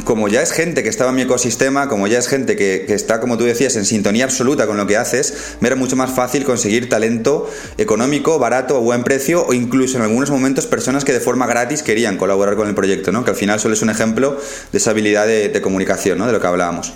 como 0.04 0.28
ya 0.28 0.42
es 0.42 0.52
gente 0.52 0.82
que 0.82 0.88
estaba 0.88 1.10
en 1.10 1.16
mi 1.16 1.22
ecosistema, 1.22 1.88
como 1.88 2.06
ya 2.06 2.18
es 2.18 2.26
gente 2.26 2.56
que, 2.56 2.86
está, 2.88 3.20
como 3.20 3.38
tú 3.38 3.44
decías, 3.44 3.76
en 3.76 3.84
sintonía 3.84 4.24
absoluta 4.24 4.66
con 4.66 4.76
lo 4.76 4.86
que 4.86 4.96
haces, 4.96 5.56
me 5.60 5.68
era 5.68 5.76
mucho 5.76 5.96
más 5.96 6.10
fácil 6.10 6.44
conseguir 6.44 6.88
talento 6.88 7.48
económico, 7.78 8.38
barato, 8.38 8.76
a 8.76 8.80
buen 8.80 9.04
precio 9.04 9.46
o 9.46 9.52
incluso 9.52 9.98
en 9.98 10.02
algunos 10.02 10.30
momentos 10.30 10.66
personas 10.66 11.04
que 11.04 11.12
de 11.12 11.20
forma 11.20 11.46
gratis 11.46 11.82
querían 11.82 12.16
colaborar 12.16 12.56
con 12.56 12.68
el 12.68 12.74
proyecto, 12.74 13.12
¿no? 13.12 13.24
que 13.24 13.30
al 13.30 13.36
final 13.36 13.60
solo 13.60 13.74
es 13.74 13.82
un 13.82 13.90
ejemplo 13.90 14.38
de 14.72 14.78
esa 14.78 14.90
habilidad 14.90 15.26
de, 15.26 15.48
de 15.48 15.60
comunicación, 15.60 16.18
¿no? 16.18 16.26
de 16.26 16.32
lo 16.32 16.40
que 16.40 16.46
hablábamos. 16.46 16.94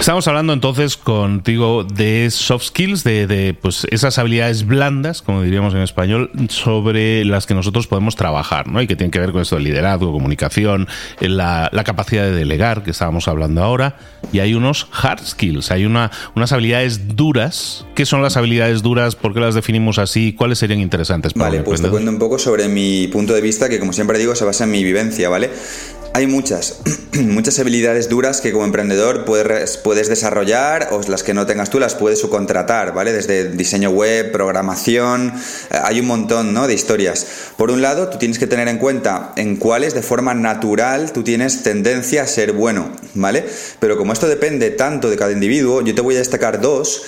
Estamos 0.00 0.28
hablando 0.28 0.52
entonces 0.52 0.96
contigo 0.96 1.82
de 1.82 2.30
soft 2.30 2.66
skills, 2.66 3.02
de, 3.02 3.54
pues 3.60 3.86
esas 3.90 4.16
habilidades 4.18 4.64
blandas, 4.64 5.22
como 5.22 5.42
diríamos 5.42 5.74
en 5.74 5.80
español, 5.80 6.30
sobre 6.48 7.24
las 7.24 7.46
que 7.46 7.54
nosotros 7.54 7.88
podemos 7.88 8.14
trabajar, 8.14 8.68
¿no? 8.68 8.80
Y 8.80 8.86
que 8.86 8.94
tienen 8.94 9.10
que 9.10 9.18
ver 9.18 9.32
con 9.32 9.42
esto 9.42 9.56
de 9.56 9.62
liderazgo, 9.62 10.12
comunicación, 10.12 10.86
la, 11.20 11.70
capacidad 11.84 12.22
de 12.22 12.32
delegar, 12.32 12.84
que 12.84 12.92
estábamos 12.92 13.26
hablando 13.26 13.62
ahora. 13.62 13.98
Y 14.32 14.38
hay 14.38 14.54
unos 14.54 14.88
hard 14.92 15.26
skills, 15.26 15.72
hay 15.72 15.84
una, 15.84 16.12
unas 16.36 16.52
habilidades 16.52 17.16
duras. 17.16 17.84
¿Qué 17.96 18.06
son 18.06 18.22
las 18.22 18.36
habilidades 18.36 18.82
duras? 18.82 19.16
¿Por 19.16 19.34
qué 19.34 19.40
las 19.40 19.56
definimos 19.56 19.98
así? 19.98 20.32
¿Cuáles 20.32 20.60
serían 20.60 20.78
interesantes 20.78 21.34
para 21.34 21.50
Vale, 21.50 21.62
pues 21.62 21.82
te 21.82 21.88
cuento 21.88 22.10
un 22.10 22.18
poco 22.18 22.38
sobre 22.38 22.68
mi 22.68 23.08
punto 23.08 23.34
de 23.34 23.40
vista, 23.40 23.68
que 23.68 23.80
como 23.80 23.92
siempre 23.92 24.18
digo, 24.18 24.34
se 24.36 24.44
basa 24.44 24.64
en 24.64 24.70
mi 24.70 24.84
vivencia, 24.84 25.28
¿vale? 25.28 25.50
Hay 26.18 26.26
muchas, 26.26 26.80
muchas 27.12 27.60
habilidades 27.60 28.08
duras 28.08 28.40
que 28.40 28.50
como 28.50 28.64
emprendedor 28.64 29.24
puedes, 29.24 29.76
puedes 29.76 30.08
desarrollar 30.08 30.88
o 30.90 31.00
las 31.08 31.22
que 31.22 31.32
no 31.32 31.46
tengas 31.46 31.70
tú 31.70 31.78
las 31.78 31.94
puedes 31.94 32.18
subcontratar, 32.18 32.92
¿vale? 32.92 33.12
Desde 33.12 33.50
diseño 33.50 33.90
web, 33.90 34.32
programación, 34.32 35.32
eh, 35.70 35.78
hay 35.80 36.00
un 36.00 36.06
montón, 36.06 36.52
¿no? 36.52 36.66
De 36.66 36.74
historias. 36.74 37.24
Por 37.56 37.70
un 37.70 37.82
lado, 37.82 38.08
tú 38.08 38.18
tienes 38.18 38.40
que 38.40 38.48
tener 38.48 38.66
en 38.66 38.78
cuenta 38.78 39.30
en 39.36 39.54
cuáles 39.54 39.94
de 39.94 40.02
forma 40.02 40.34
natural 40.34 41.12
tú 41.12 41.22
tienes 41.22 41.62
tendencia 41.62 42.24
a 42.24 42.26
ser 42.26 42.50
bueno, 42.50 42.90
¿vale? 43.14 43.44
Pero 43.78 43.96
como 43.96 44.12
esto 44.12 44.26
depende 44.26 44.70
tanto 44.70 45.10
de 45.10 45.16
cada 45.16 45.30
individuo, 45.30 45.82
yo 45.82 45.94
te 45.94 46.00
voy 46.00 46.16
a 46.16 46.18
destacar 46.18 46.60
dos 46.60 47.00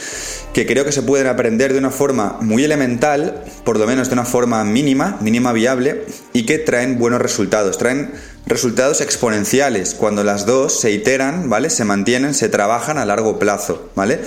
que 0.52 0.66
creo 0.66 0.84
que 0.84 0.92
se 0.92 1.02
pueden 1.02 1.26
aprender 1.26 1.72
de 1.72 1.78
una 1.78 1.90
forma 1.90 2.38
muy 2.40 2.64
elemental, 2.64 3.44
por 3.64 3.78
lo 3.78 3.86
menos 3.86 4.08
de 4.08 4.14
una 4.14 4.24
forma 4.24 4.64
mínima, 4.64 5.16
mínima 5.20 5.52
viable, 5.52 6.04
y 6.32 6.44
que 6.44 6.58
traen 6.58 6.98
buenos 6.98 7.20
resultados, 7.20 7.78
traen 7.78 8.10
resultados 8.46 9.00
exponenciales 9.00 9.94
cuando 9.94 10.24
las 10.24 10.46
dos 10.46 10.80
se 10.80 10.90
iteran, 10.90 11.48
¿vale? 11.48 11.70
Se 11.70 11.84
mantienen, 11.84 12.34
se 12.34 12.48
trabajan 12.48 12.98
a 12.98 13.04
largo 13.04 13.38
plazo, 13.38 13.90
¿vale? 13.94 14.20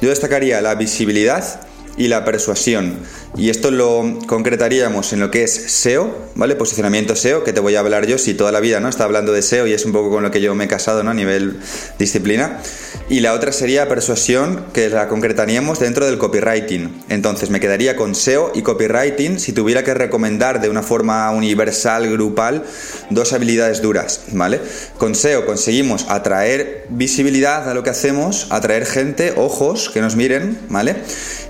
Yo 0.00 0.10
destacaría 0.10 0.60
la 0.60 0.74
visibilidad 0.74 1.60
y 1.96 2.08
la 2.08 2.24
persuasión. 2.24 2.98
Y 3.36 3.48
esto 3.48 3.70
lo 3.70 4.18
concretaríamos 4.26 5.12
en 5.12 5.20
lo 5.20 5.30
que 5.30 5.44
es 5.44 5.52
SEO, 5.52 6.14
¿vale? 6.34 6.54
Posicionamiento 6.54 7.16
SEO, 7.16 7.44
que 7.44 7.52
te 7.52 7.60
voy 7.60 7.76
a 7.76 7.80
hablar 7.80 8.06
yo 8.06 8.18
si 8.18 8.34
toda 8.34 8.52
la 8.52 8.60
vida, 8.60 8.78
¿no? 8.78 8.88
Está 8.88 9.04
hablando 9.04 9.32
de 9.32 9.40
SEO 9.40 9.66
y 9.66 9.72
es 9.72 9.86
un 9.86 9.92
poco 9.92 10.10
con 10.10 10.22
lo 10.22 10.30
que 10.30 10.42
yo 10.42 10.54
me 10.54 10.64
he 10.64 10.68
casado, 10.68 11.02
¿no? 11.02 11.10
A 11.10 11.14
nivel 11.14 11.58
disciplina. 11.98 12.60
Y 13.08 13.20
la 13.20 13.32
otra 13.32 13.52
sería 13.52 13.88
persuasión, 13.88 14.66
que 14.72 14.88
la 14.90 15.08
concretaríamos 15.08 15.80
dentro 15.80 16.06
del 16.06 16.18
copywriting. 16.18 17.04
Entonces 17.08 17.50
me 17.50 17.60
quedaría 17.60 17.96
con 17.96 18.14
SEO 18.14 18.52
y 18.54 18.62
copywriting 18.62 19.38
si 19.38 19.52
tuviera 19.52 19.82
que 19.82 19.94
recomendar 19.94 20.60
de 20.60 20.68
una 20.68 20.82
forma 20.82 21.30
universal, 21.30 22.10
grupal, 22.10 22.64
dos 23.10 23.32
habilidades 23.32 23.82
duras, 23.82 24.22
¿vale? 24.32 24.60
Con 24.98 25.14
SEO 25.14 25.46
conseguimos 25.46 26.06
atraer 26.08 26.86
visibilidad 26.90 27.68
a 27.68 27.74
lo 27.74 27.82
que 27.82 27.90
hacemos, 27.90 28.46
atraer 28.50 28.86
gente, 28.86 29.32
ojos 29.36 29.90
que 29.90 30.00
nos 30.00 30.16
miren, 30.16 30.58
¿vale? 30.68 30.96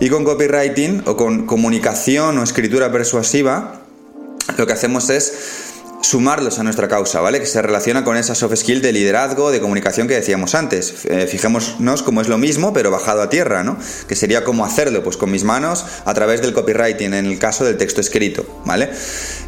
Y 0.01 0.09
con 0.09 0.25
copywriting 0.33 1.03
o 1.05 1.17
con 1.17 1.45
comunicación 1.45 2.39
o 2.39 2.43
escritura 2.43 2.91
persuasiva, 2.91 3.85
lo 4.57 4.67
que 4.67 4.73
hacemos 4.73 5.11
es 5.11 5.62
sumarlos 6.03 6.59
a 6.59 6.63
nuestra 6.63 6.89
causa, 6.89 7.21
¿vale? 7.21 7.41
Que 7.41 7.47
se 7.47 7.63
relaciona 7.63 8.05
con 8.05 8.17
esa 8.17 8.35
soft 8.35 8.57
skill 8.57 8.83
de 8.83 8.93
liderazgo, 8.93 9.51
de 9.51 9.61
comunicación 9.61 10.09
que 10.09 10.15
decíamos 10.15 10.55
antes. 10.55 11.05
Eh, 11.05 11.27
fijémonos 11.27 12.03
cómo 12.03 12.21
es 12.21 12.29
lo 12.29 12.39
mismo, 12.39 12.73
pero 12.73 12.91
bajado 12.91 13.23
a 13.23 13.31
tierra, 13.31 13.63
¿no? 13.63 13.79
Que 14.09 14.17
sería 14.17 14.45
como 14.45 14.65
hacerlo, 14.65 15.03
pues 15.03 15.17
con 15.17 15.31
mis 15.31 15.45
manos 15.45 15.85
a 16.05 16.15
través 16.15 16.43
del 16.43 16.53
copywriting, 16.53 17.15
en 17.15 17.27
el 17.27 17.39
caso 17.39 17.65
del 17.65 17.77
texto 17.77 18.01
escrito, 18.01 18.45
¿vale? 18.65 18.91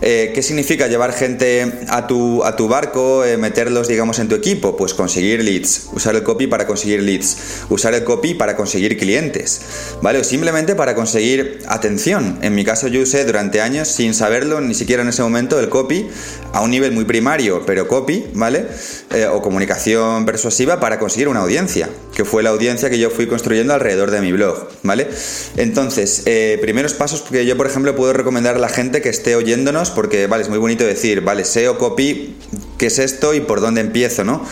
Eh, 0.00 0.32
¿Qué 0.34 0.42
significa 0.42 0.86
llevar 0.86 1.12
gente 1.12 1.72
a 1.88 2.06
tu, 2.06 2.44
a 2.44 2.56
tu 2.56 2.68
barco, 2.68 3.24
eh, 3.24 3.36
meterlos, 3.36 3.88
digamos, 3.88 4.18
en 4.18 4.28
tu 4.28 4.34
equipo? 4.34 4.76
Pues 4.76 4.94
conseguir 4.94 5.42
leads, 5.42 5.88
usar 5.92 6.14
el 6.14 6.22
copy 6.22 6.46
para 6.46 6.66
conseguir 6.66 7.02
leads, 7.02 7.36
usar 7.68 7.94
el 7.94 8.04
copy 8.04 8.34
para 8.34 8.56
conseguir 8.56 8.96
clientes, 8.96 9.60
¿vale? 10.02 10.20
O 10.20 10.24
simplemente 10.24 10.74
para 10.74 10.94
conseguir 10.94 11.60
atención. 11.66 12.38
En 12.42 12.54
mi 12.54 12.64
caso 12.64 12.88
yo 12.88 13.00
usé 13.00 13.24
durante 13.24 13.60
años, 13.60 13.88
sin 13.88 14.14
saberlo, 14.14 14.60
ni 14.60 14.74
siquiera 14.74 15.02
en 15.02 15.08
ese 15.08 15.22
momento, 15.22 15.58
el 15.58 15.68
copy 15.68 16.06
a 16.54 16.60
un 16.60 16.70
nivel 16.70 16.92
muy 16.92 17.04
primario, 17.04 17.62
pero 17.66 17.88
copy, 17.88 18.26
¿vale? 18.32 18.66
Eh, 19.12 19.26
o 19.26 19.42
comunicación 19.42 20.24
persuasiva 20.24 20.78
para 20.78 21.00
conseguir 21.00 21.26
una 21.26 21.40
audiencia, 21.40 21.90
que 22.14 22.24
fue 22.24 22.44
la 22.44 22.50
audiencia 22.50 22.88
que 22.88 22.98
yo 22.98 23.10
fui 23.10 23.26
construyendo 23.26 23.74
alrededor 23.74 24.12
de 24.12 24.20
mi 24.20 24.30
blog, 24.30 24.68
¿vale? 24.84 25.08
Entonces, 25.56 26.22
eh, 26.26 26.58
primeros 26.60 26.94
pasos 26.94 27.22
que 27.22 27.44
yo, 27.44 27.56
por 27.56 27.66
ejemplo, 27.66 27.96
puedo 27.96 28.12
recomendar 28.12 28.54
a 28.54 28.58
la 28.60 28.68
gente 28.68 29.02
que 29.02 29.08
esté 29.08 29.34
oyéndonos, 29.34 29.90
porque, 29.90 30.28
vale, 30.28 30.44
es 30.44 30.48
muy 30.48 30.58
bonito 30.58 30.84
decir, 30.84 31.22
vale, 31.22 31.44
SEO, 31.44 31.76
copy, 31.76 32.36
¿qué 32.78 32.86
es 32.86 33.00
esto 33.00 33.34
y 33.34 33.40
por 33.40 33.60
dónde 33.60 33.80
empiezo, 33.80 34.22
¿no? 34.22 34.46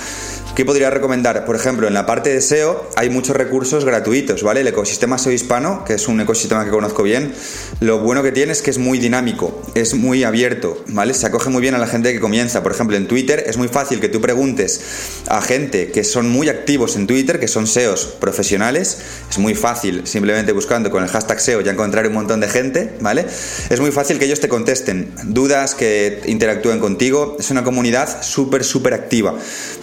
¿Qué 0.54 0.66
podría 0.66 0.90
recomendar? 0.90 1.46
Por 1.46 1.56
ejemplo, 1.56 1.88
en 1.88 1.94
la 1.94 2.04
parte 2.04 2.28
de 2.28 2.42
SEO 2.42 2.86
hay 2.96 3.08
muchos 3.08 3.34
recursos 3.34 3.86
gratuitos, 3.86 4.42
¿vale? 4.42 4.60
El 4.60 4.66
ecosistema 4.66 5.16
SEO 5.16 5.32
hispano, 5.32 5.82
que 5.86 5.94
es 5.94 6.08
un 6.08 6.20
ecosistema 6.20 6.62
que 6.66 6.70
conozco 6.70 7.02
bien, 7.02 7.32
lo 7.80 8.00
bueno 8.00 8.22
que 8.22 8.32
tiene 8.32 8.52
es 8.52 8.60
que 8.60 8.68
es 8.68 8.76
muy 8.76 8.98
dinámico, 8.98 9.62
es 9.74 9.94
muy 9.94 10.24
abierto, 10.24 10.84
¿vale? 10.88 11.14
Se 11.14 11.26
acoge 11.26 11.48
muy 11.48 11.62
bien 11.62 11.74
a 11.74 11.78
la 11.78 11.86
gente 11.86 12.12
que 12.12 12.20
comienza. 12.20 12.62
Por 12.62 12.70
ejemplo, 12.72 12.98
en 12.98 13.08
Twitter 13.08 13.42
es 13.46 13.56
muy 13.56 13.68
fácil 13.68 13.98
que 13.98 14.10
tú 14.10 14.20
preguntes 14.20 15.22
a 15.26 15.40
gente 15.40 15.90
que 15.90 16.04
son 16.04 16.28
muy 16.28 16.50
activos 16.50 16.96
en 16.96 17.06
Twitter, 17.06 17.40
que 17.40 17.48
son 17.48 17.66
SEOs 17.66 18.04
profesionales, 18.20 18.98
es 19.30 19.38
muy 19.38 19.54
fácil, 19.54 20.06
simplemente 20.06 20.52
buscando 20.52 20.90
con 20.90 21.02
el 21.02 21.08
hashtag 21.08 21.40
SEO 21.40 21.60
ya 21.62 21.72
encontrar 21.72 22.06
un 22.08 22.12
montón 22.12 22.40
de 22.40 22.48
gente, 22.48 22.92
¿vale? 23.00 23.24
Es 23.70 23.80
muy 23.80 23.90
fácil 23.90 24.18
que 24.18 24.26
ellos 24.26 24.40
te 24.40 24.50
contesten 24.50 25.14
dudas, 25.24 25.74
que 25.74 26.20
interactúen 26.26 26.78
contigo, 26.78 27.38
es 27.40 27.50
una 27.50 27.64
comunidad 27.64 28.22
súper, 28.22 28.64
súper 28.64 28.92
activa. 28.92 29.34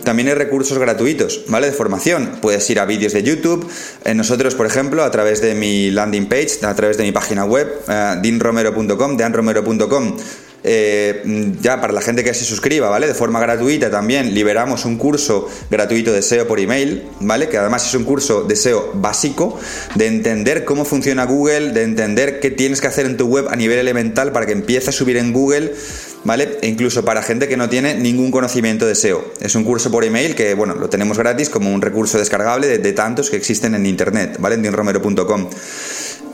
También 0.03 0.27
hay 0.27 0.35
recursos 0.35 0.58
cursos 0.59 0.77
gratuitos, 0.77 1.45
¿vale? 1.47 1.67
De 1.67 1.71
formación. 1.71 2.39
Puedes 2.41 2.69
ir 2.69 2.81
a 2.81 2.85
vídeos 2.85 3.13
de 3.13 3.23
YouTube. 3.23 3.65
Eh, 4.03 4.13
nosotros, 4.13 4.55
por 4.55 4.65
ejemplo, 4.65 5.05
a 5.05 5.09
través 5.09 5.39
de 5.39 5.55
mi 5.55 5.89
landing 5.89 6.27
page, 6.27 6.65
a 6.65 6.75
través 6.75 6.97
de 6.97 7.05
mi 7.05 7.13
página 7.13 7.45
web, 7.45 7.65
uh, 7.87 8.19
dinromero.com, 8.21 9.15
deanromero.com, 9.15 10.17
eh, 10.61 11.53
ya 11.61 11.79
para 11.79 11.93
la 11.93 12.01
gente 12.01 12.25
que 12.25 12.33
se 12.33 12.43
suscriba, 12.43 12.89
¿vale? 12.89 13.07
De 13.07 13.13
forma 13.13 13.39
gratuita 13.39 13.89
también 13.89 14.33
liberamos 14.33 14.83
un 14.83 14.97
curso 14.97 15.47
gratuito 15.71 16.11
de 16.11 16.21
SEO 16.21 16.45
por 16.45 16.59
email, 16.59 17.03
¿vale? 17.21 17.47
Que 17.47 17.57
además 17.57 17.87
es 17.87 17.95
un 17.95 18.03
curso 18.03 18.43
de 18.43 18.57
SEO 18.57 18.91
básico, 18.95 19.57
de 19.95 20.07
entender 20.07 20.65
cómo 20.65 20.83
funciona 20.83 21.23
Google, 21.23 21.71
de 21.71 21.83
entender 21.83 22.41
qué 22.41 22.51
tienes 22.51 22.81
que 22.81 22.87
hacer 22.87 23.05
en 23.05 23.15
tu 23.15 23.27
web 23.27 23.47
a 23.49 23.55
nivel 23.55 23.79
elemental 23.79 24.33
para 24.33 24.45
que 24.45 24.51
empiece 24.51 24.89
a 24.89 24.93
subir 24.93 25.15
en 25.15 25.31
Google 25.31 25.73
¿vale? 26.23 26.57
E 26.61 26.67
incluso 26.67 27.05
para 27.05 27.21
gente 27.23 27.47
que 27.47 27.57
no 27.57 27.69
tiene 27.69 27.95
ningún 27.95 28.31
conocimiento 28.31 28.85
de 28.85 28.95
SEO. 28.95 29.23
Es 29.39 29.55
un 29.55 29.63
curso 29.63 29.91
por 29.91 30.03
email 30.03 30.35
que, 30.35 30.53
bueno, 30.53 30.75
lo 30.75 30.89
tenemos 30.89 31.17
gratis 31.17 31.49
como 31.49 31.73
un 31.73 31.81
recurso 31.81 32.17
descargable 32.17 32.77
de, 32.77 32.93
tantos 32.93 33.29
que 33.29 33.37
existen 33.37 33.75
en 33.75 33.85
internet, 33.85 34.37
¿vale? 34.39 34.55
En 34.55 34.63
dinromero.com. 34.63 35.49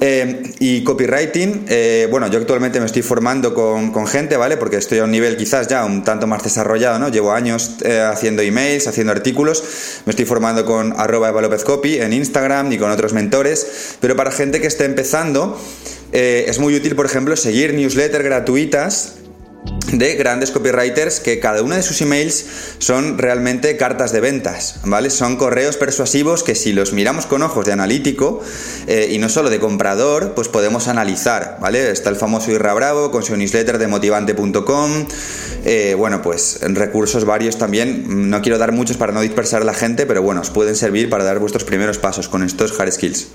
Eh, 0.01 0.51
y 0.59 0.83
copywriting, 0.83 1.65
eh, 1.69 2.07
bueno, 2.11 2.27
yo 2.27 2.39
actualmente 2.39 2.79
me 2.79 2.85
estoy 2.85 3.01
formando 3.01 3.53
con, 3.53 4.07
gente, 4.07 4.35
¿vale? 4.35 4.57
Porque 4.57 4.77
estoy 4.77 4.99
a 4.99 5.05
un 5.05 5.11
nivel 5.11 5.37
quizás 5.37 5.67
ya 5.67 5.85
un 5.85 6.03
tanto 6.03 6.27
más 6.27 6.43
desarrollado, 6.43 6.99
¿no? 6.99 7.09
Llevo 7.09 7.31
años 7.31 7.75
eh, 7.83 8.01
haciendo 8.01 8.41
emails, 8.41 8.87
haciendo 8.87 9.13
artículos, 9.13 9.63
me 10.05 10.11
estoy 10.11 10.25
formando 10.25 10.65
con 10.65 10.93
arroba 10.97 11.33
Copy 11.63 11.99
en 11.99 12.13
Instagram 12.13 12.71
y 12.71 12.77
con 12.77 12.91
otros 12.91 13.13
mentores, 13.13 13.95
pero 14.01 14.15
para 14.15 14.31
gente 14.31 14.59
que 14.59 14.67
esté 14.67 14.85
empezando, 14.85 15.59
es 16.11 16.59
muy 16.59 16.75
útil, 16.75 16.95
por 16.95 17.05
ejemplo, 17.05 17.35
seguir 17.35 17.73
newsletters 17.73 18.23
gratuitas 18.23 19.15
de 19.97 20.15
grandes 20.15 20.51
copywriters 20.51 21.19
que 21.19 21.39
cada 21.39 21.61
uno 21.61 21.75
de 21.75 21.83
sus 21.83 22.01
emails 22.01 22.45
son 22.79 23.17
realmente 23.17 23.77
cartas 23.77 24.11
de 24.11 24.19
ventas, 24.19 24.79
¿vale? 24.83 25.09
Son 25.09 25.37
correos 25.37 25.77
persuasivos 25.77 26.43
que 26.43 26.55
si 26.55 26.73
los 26.73 26.93
miramos 26.93 27.25
con 27.25 27.41
ojos 27.43 27.65
de 27.65 27.73
analítico 27.73 28.41
eh, 28.87 29.09
y 29.11 29.19
no 29.19 29.29
solo 29.29 29.49
de 29.49 29.59
comprador, 29.59 30.33
pues 30.35 30.47
podemos 30.47 30.87
analizar, 30.87 31.57
¿vale? 31.61 31.91
Está 31.91 32.09
el 32.09 32.15
famoso 32.15 32.51
Irra 32.51 32.73
Bravo 32.73 33.11
con 33.11 33.23
su 33.23 33.35
newsletter 33.35 33.77
de 33.77 33.87
motivante.com, 33.87 35.07
eh, 35.65 35.95
bueno, 35.97 36.21
pues 36.21 36.59
recursos 36.61 37.25
varios 37.25 37.57
también, 37.57 38.29
no 38.29 38.41
quiero 38.41 38.57
dar 38.57 38.71
muchos 38.71 38.97
para 38.97 39.13
no 39.13 39.21
dispersar 39.21 39.61
a 39.61 39.65
la 39.65 39.73
gente, 39.73 40.05
pero 40.05 40.21
bueno, 40.21 40.41
os 40.41 40.49
pueden 40.49 40.75
servir 40.75 41.09
para 41.09 41.23
dar 41.23 41.39
vuestros 41.39 41.63
primeros 41.63 41.97
pasos 41.97 42.27
con 42.27 42.43
estos 42.43 42.77
hard 42.79 42.91
skills. 42.91 43.27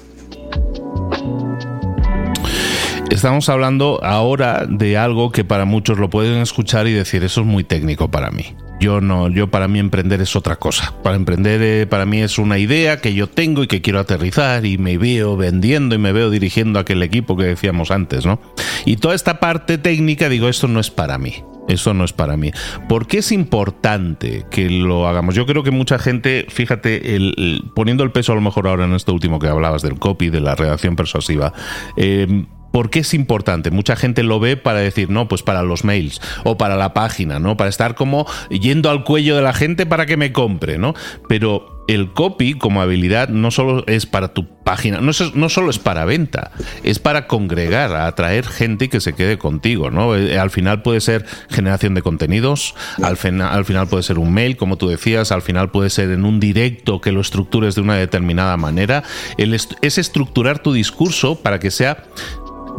Estamos 3.11 3.49
hablando 3.49 3.99
ahora 4.05 4.67
de 4.69 4.97
algo 4.97 5.33
que 5.33 5.45
para 5.45 5.65
muchos 5.65 5.99
lo 5.99 6.09
pueden 6.09 6.41
escuchar 6.41 6.87
y 6.87 6.93
decir, 6.93 7.25
eso 7.25 7.41
es 7.41 7.47
muy 7.47 7.65
técnico 7.65 8.09
para 8.09 8.31
mí. 8.31 8.55
Yo 8.79 9.01
no, 9.01 9.29
yo 9.29 9.51
para 9.51 9.67
mí 9.67 9.81
emprender 9.81 10.21
es 10.23 10.37
otra 10.37 10.57
cosa. 10.57 10.95
Para 11.03 11.17
emprender 11.17 11.61
eh, 11.61 11.87
para 11.87 12.07
mí 12.07 12.21
es 12.21 12.39
una 12.39 12.57
idea 12.57 13.01
que 13.01 13.13
yo 13.13 13.27
tengo 13.27 13.65
y 13.65 13.67
que 13.67 13.83
quiero 13.83 13.99
aterrizar 13.99 14.65
y 14.65 14.79
me 14.79 14.97
veo 14.97 15.37
vendiendo 15.37 15.97
y 15.97 15.99
me 15.99 16.13
veo 16.13 16.31
dirigiendo 16.31 16.79
aquel 16.79 17.03
equipo 17.03 17.37
que 17.37 17.45
decíamos 17.45 17.91
antes, 17.91 18.25
¿no? 18.25 18.41
Y 18.87 18.97
toda 18.97 19.17
esta 19.17 19.41
parte 19.41 19.77
técnica 19.77 20.29
digo, 20.29 20.49
esto 20.49 20.69
no 20.69 20.79
es 20.79 20.91
para 20.91 21.19
mí. 21.19 21.45
Eso 21.69 21.93
no 21.95 22.05
es 22.05 22.13
para 22.13 22.37
mí. 22.37 22.53
¿Por 22.89 23.07
qué 23.07 23.19
es 23.19 23.33
importante 23.33 24.47
que 24.51 24.71
lo 24.71 25.07
hagamos? 25.09 25.35
Yo 25.35 25.47
creo 25.47 25.63
que 25.63 25.71
mucha 25.71 25.99
gente, 25.99 26.47
fíjate, 26.49 27.17
el, 27.17 27.65
poniendo 27.75 28.03
el 28.03 28.13
peso 28.13 28.33
a 28.33 28.35
lo 28.37 28.41
mejor 28.41 28.67
ahora 28.67 28.87
en 28.87 28.95
esto 28.95 29.13
último 29.13 29.39
que 29.39 29.49
hablabas 29.49 29.83
del 29.83 29.99
copy, 29.99 30.31
de 30.31 30.41
la 30.41 30.55
redacción 30.55 30.97
persuasiva, 30.97 31.53
eh, 31.97 32.47
¿Por 32.73 32.91
qué 32.91 33.01
es 33.01 33.15
importante? 33.15 33.71
Mucha 33.71 33.97
gente 33.97 34.23
lo 34.23 34.41
ve 34.41 34.57
para 34.57 34.81
decir, 34.81 35.11
no, 35.11 35.29
pues 35.29 35.43
para 35.43 35.63
los 35.63 35.85
mails 35.85 36.21
o 36.45 36.57
para 36.57 36.77
la 36.77 36.95
página, 36.95 37.39
¿no? 37.39 37.57
Para 37.57 37.71
estar 37.71 37.95
como 37.95 38.27
yendo 38.51 38.91
al 38.91 39.05
cuello 39.05 39.37
de 39.37 39.43
la 39.43 39.53
gente 39.53 39.87
para 39.87 40.07
que 40.07 40.17
me 40.17 40.33
compre, 40.33 40.79
¿no? 40.79 40.95
Pero 41.29 41.81
el 41.89 42.13
copy 42.13 42.55
como 42.55 42.81
habilidad 42.83 43.29
no 43.31 43.51
solo 43.51 43.85
es 43.89 44.07
para 44.07 44.33
tu 44.33 44.47
página, 44.63 45.01
no, 45.01 45.11
es, 45.11 45.35
no 45.35 45.49
solo 45.49 45.71
es 45.71 45.81
para 45.81 46.05
venta, 46.05 46.53
es 46.85 47.01
para 47.01 47.27
congregar, 47.27 47.97
atraer 47.97 48.47
gente 48.47 48.89
que 48.89 49.01
se 49.01 49.15
quede 49.15 49.39
contigo, 49.39 49.91
¿no? 49.91 50.15
Eh, 50.15 50.39
al 50.39 50.51
final 50.51 50.83
puede 50.83 51.01
ser 51.01 51.27
generación 51.49 51.95
de 51.95 52.03
contenidos, 52.03 52.77
al, 53.03 53.19
al 53.43 53.65
final 53.65 53.89
puede 53.89 54.05
ser 54.05 54.19
un 54.19 54.33
mail, 54.33 54.57
como 54.57 54.77
tú 54.77 54.89
decías, 54.89 55.33
al 55.33 55.43
final 55.43 55.71
puede 55.71 55.91
ser 55.91 56.11
en 56.11 56.25
un 56.25 56.39
directo 56.39 57.01
que 57.01 57.11
lo 57.11 57.21
estructures 57.21 57.75
de 57.75 57.81
una 57.81 57.97
determinada 57.97 58.57
manera. 58.57 59.03
es 59.37 59.99
estructurar 59.99 60.61
tu 60.61 60.73
discurso 60.73 61.43
para 61.43 61.59
que 61.59 61.73
sea 61.73 62.05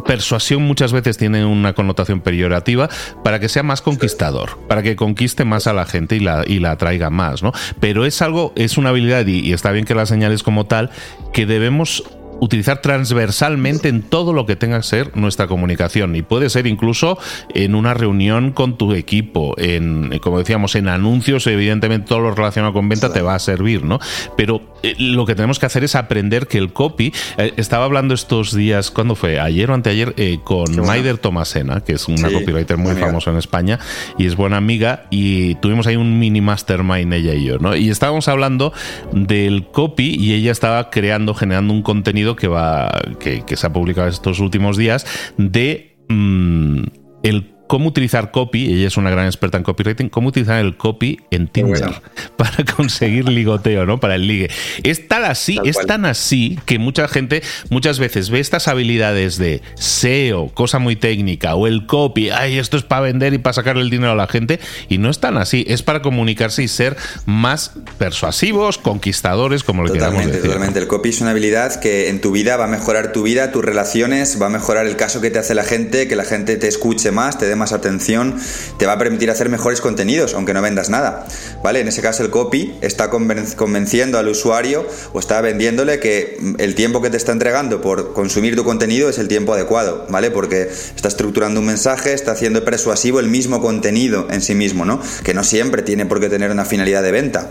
persuasión 0.04 0.62
muchas 0.62 0.92
veces 0.92 1.16
tiene 1.16 1.44
una 1.44 1.72
connotación 1.72 2.20
peyorativa 2.20 2.88
para 3.24 3.40
que 3.40 3.48
sea 3.48 3.62
más 3.62 3.82
conquistador, 3.82 4.58
para 4.68 4.82
que 4.82 4.96
conquiste 4.96 5.44
más 5.44 5.66
a 5.66 5.72
la 5.72 5.86
gente 5.86 6.16
y 6.16 6.20
la, 6.20 6.44
y 6.46 6.58
la 6.58 6.72
atraiga 6.72 7.10
más, 7.10 7.42
¿no? 7.42 7.52
Pero 7.80 8.04
es 8.04 8.22
algo, 8.22 8.52
es 8.56 8.78
una 8.78 8.90
habilidad 8.90 9.26
y, 9.26 9.40
y 9.40 9.52
está 9.52 9.70
bien 9.72 9.84
que 9.84 9.94
la 9.94 10.06
señales 10.06 10.42
como 10.42 10.66
tal, 10.66 10.90
que 11.32 11.46
debemos 11.46 12.04
utilizar 12.42 12.82
transversalmente 12.82 13.88
en 13.88 14.02
todo 14.02 14.32
lo 14.32 14.46
que 14.46 14.56
tenga 14.56 14.78
que 14.78 14.82
ser 14.82 15.16
nuestra 15.16 15.46
comunicación 15.46 16.16
y 16.16 16.22
puede 16.22 16.50
ser 16.50 16.66
incluso 16.66 17.16
en 17.54 17.76
una 17.76 17.94
reunión 17.94 18.50
con 18.50 18.76
tu 18.76 18.94
equipo, 18.94 19.54
en 19.58 20.18
como 20.18 20.40
decíamos 20.40 20.74
en 20.74 20.88
anuncios, 20.88 21.46
evidentemente 21.46 22.08
todo 22.08 22.18
lo 22.18 22.34
relacionado 22.34 22.72
con 22.72 22.88
venta 22.88 23.12
te 23.12 23.22
va 23.22 23.36
a 23.36 23.38
servir, 23.38 23.84
¿no? 23.84 24.00
Pero 24.36 24.71
eh, 24.82 24.94
lo 24.98 25.26
que 25.26 25.34
tenemos 25.34 25.58
que 25.58 25.66
hacer 25.66 25.84
es 25.84 25.94
aprender 25.94 26.46
que 26.46 26.58
el 26.58 26.72
copy 26.72 27.12
eh, 27.38 27.52
estaba 27.56 27.84
hablando 27.84 28.14
estos 28.14 28.54
días, 28.54 28.90
¿cuándo 28.90 29.14
fue? 29.14 29.40
Ayer 29.40 29.70
o 29.70 29.74
anteayer 29.74 30.14
eh, 30.16 30.38
con 30.42 30.74
Maider 30.84 31.18
Tomasena, 31.18 31.82
que 31.82 31.92
es 31.92 32.08
una 32.08 32.30
copywriter 32.30 32.76
muy 32.76 32.94
famosa 32.94 33.30
en 33.30 33.36
España 33.36 33.78
y 34.18 34.26
es 34.26 34.36
buena 34.36 34.56
amiga 34.56 35.06
y 35.10 35.54
tuvimos 35.56 35.86
ahí 35.86 35.96
un 35.96 36.18
mini 36.18 36.40
mastermind 36.40 37.12
ella 37.12 37.34
y 37.34 37.44
yo, 37.44 37.58
¿no? 37.58 37.76
Y 37.76 37.90
estábamos 37.90 38.28
hablando 38.28 38.72
del 39.12 39.66
copy 39.68 40.16
y 40.18 40.34
ella 40.34 40.52
estaba 40.52 40.90
creando, 40.90 41.34
generando 41.34 41.72
un 41.72 41.82
contenido 41.82 42.36
que 42.36 42.48
va 42.48 42.90
que, 43.18 43.42
se 43.52 43.66
ha 43.66 43.72
publicado 43.72 44.08
estos 44.08 44.40
últimos 44.40 44.76
días 44.76 45.06
de 45.36 45.96
mm, 46.08 46.82
el 47.22 47.51
cómo 47.72 47.88
utilizar 47.88 48.32
copy, 48.32 48.70
ella 48.70 48.86
es 48.86 48.98
una 48.98 49.08
gran 49.08 49.24
experta 49.24 49.56
en 49.56 49.64
copywriting, 49.64 50.10
cómo 50.10 50.28
utilizar 50.28 50.58
el 50.58 50.76
copy 50.76 51.18
en 51.30 51.48
Tinder 51.48 52.02
para 52.36 52.66
conseguir 52.76 53.26
ligoteo, 53.30 53.86
¿no? 53.86 53.98
Para 53.98 54.16
el 54.16 54.26
ligue. 54.26 54.50
Es 54.82 55.08
tan 55.08 55.24
así, 55.24 55.58
es 55.64 55.78
tan 55.86 56.04
así 56.04 56.58
que 56.66 56.78
mucha 56.78 57.08
gente 57.08 57.42
muchas 57.70 57.98
veces 57.98 58.28
ve 58.28 58.40
estas 58.40 58.68
habilidades 58.68 59.38
de 59.38 59.62
SEO, 59.76 60.50
cosa 60.52 60.80
muy 60.80 60.96
técnica, 60.96 61.54
o 61.54 61.66
el 61.66 61.86
copy, 61.86 62.28
ay, 62.28 62.58
esto 62.58 62.76
es 62.76 62.82
para 62.82 63.00
vender 63.00 63.32
y 63.32 63.38
para 63.38 63.54
sacarle 63.54 63.80
el 63.80 63.88
dinero 63.88 64.12
a 64.12 64.16
la 64.16 64.26
gente, 64.26 64.60
y 64.90 64.98
no 64.98 65.08
es 65.08 65.18
tan 65.18 65.38
así, 65.38 65.64
es 65.66 65.82
para 65.82 66.02
comunicarse 66.02 66.62
y 66.62 66.68
ser 66.68 66.98
más 67.24 67.72
persuasivos, 67.96 68.76
conquistadores, 68.76 69.64
como 69.64 69.82
lo 69.82 69.90
queramos 69.90 70.26
decir. 70.26 70.42
Totalmente, 70.42 70.78
el 70.78 70.88
copy 70.88 71.08
es 71.08 71.22
una 71.22 71.30
habilidad 71.30 71.80
que 71.80 72.10
en 72.10 72.20
tu 72.20 72.32
vida 72.32 72.58
va 72.58 72.64
a 72.64 72.68
mejorar 72.68 73.12
tu 73.12 73.22
vida, 73.22 73.50
tus 73.50 73.64
relaciones, 73.64 74.38
va 74.38 74.48
a 74.48 74.50
mejorar 74.50 74.86
el 74.86 74.96
caso 74.96 75.22
que 75.22 75.30
te 75.30 75.38
hace 75.38 75.54
la 75.54 75.64
gente, 75.64 76.06
que 76.06 76.16
la 76.16 76.24
gente 76.24 76.58
te 76.58 76.68
escuche 76.68 77.12
más, 77.12 77.38
te 77.38 77.46
dé 77.46 77.56
más 77.56 77.61
atención, 77.70 78.34
te 78.78 78.86
va 78.86 78.94
a 78.94 78.98
permitir 78.98 79.30
hacer 79.30 79.48
mejores 79.48 79.80
contenidos, 79.80 80.34
aunque 80.34 80.52
no 80.52 80.60
vendas 80.60 80.90
nada. 80.90 81.26
¿Vale? 81.62 81.80
En 81.80 81.88
ese 81.88 82.02
caso 82.02 82.22
el 82.22 82.30
copy 82.30 82.74
está 82.80 83.08
convenciendo 83.10 84.18
al 84.18 84.28
usuario 84.28 84.86
o 85.12 85.20
está 85.20 85.40
vendiéndole 85.40 86.00
que 86.00 86.38
el 86.58 86.74
tiempo 86.74 87.00
que 87.00 87.10
te 87.10 87.16
está 87.16 87.32
entregando 87.32 87.80
por 87.80 88.12
consumir 88.12 88.56
tu 88.56 88.64
contenido 88.64 89.08
es 89.08 89.18
el 89.18 89.28
tiempo 89.28 89.54
adecuado, 89.54 90.06
¿vale? 90.08 90.30
Porque 90.30 90.62
está 90.62 91.08
estructurando 91.08 91.60
un 91.60 91.66
mensaje, 91.66 92.12
está 92.12 92.32
haciendo 92.32 92.64
persuasivo 92.64 93.20
el 93.20 93.28
mismo 93.28 93.60
contenido 93.60 94.26
en 94.30 94.42
sí 94.42 94.54
mismo, 94.54 94.84
¿no? 94.84 95.00
Que 95.22 95.34
no 95.34 95.44
siempre 95.44 95.82
tiene 95.82 96.06
por 96.06 96.20
qué 96.20 96.28
tener 96.28 96.50
una 96.50 96.64
finalidad 96.64 97.02
de 97.02 97.12
venta. 97.12 97.50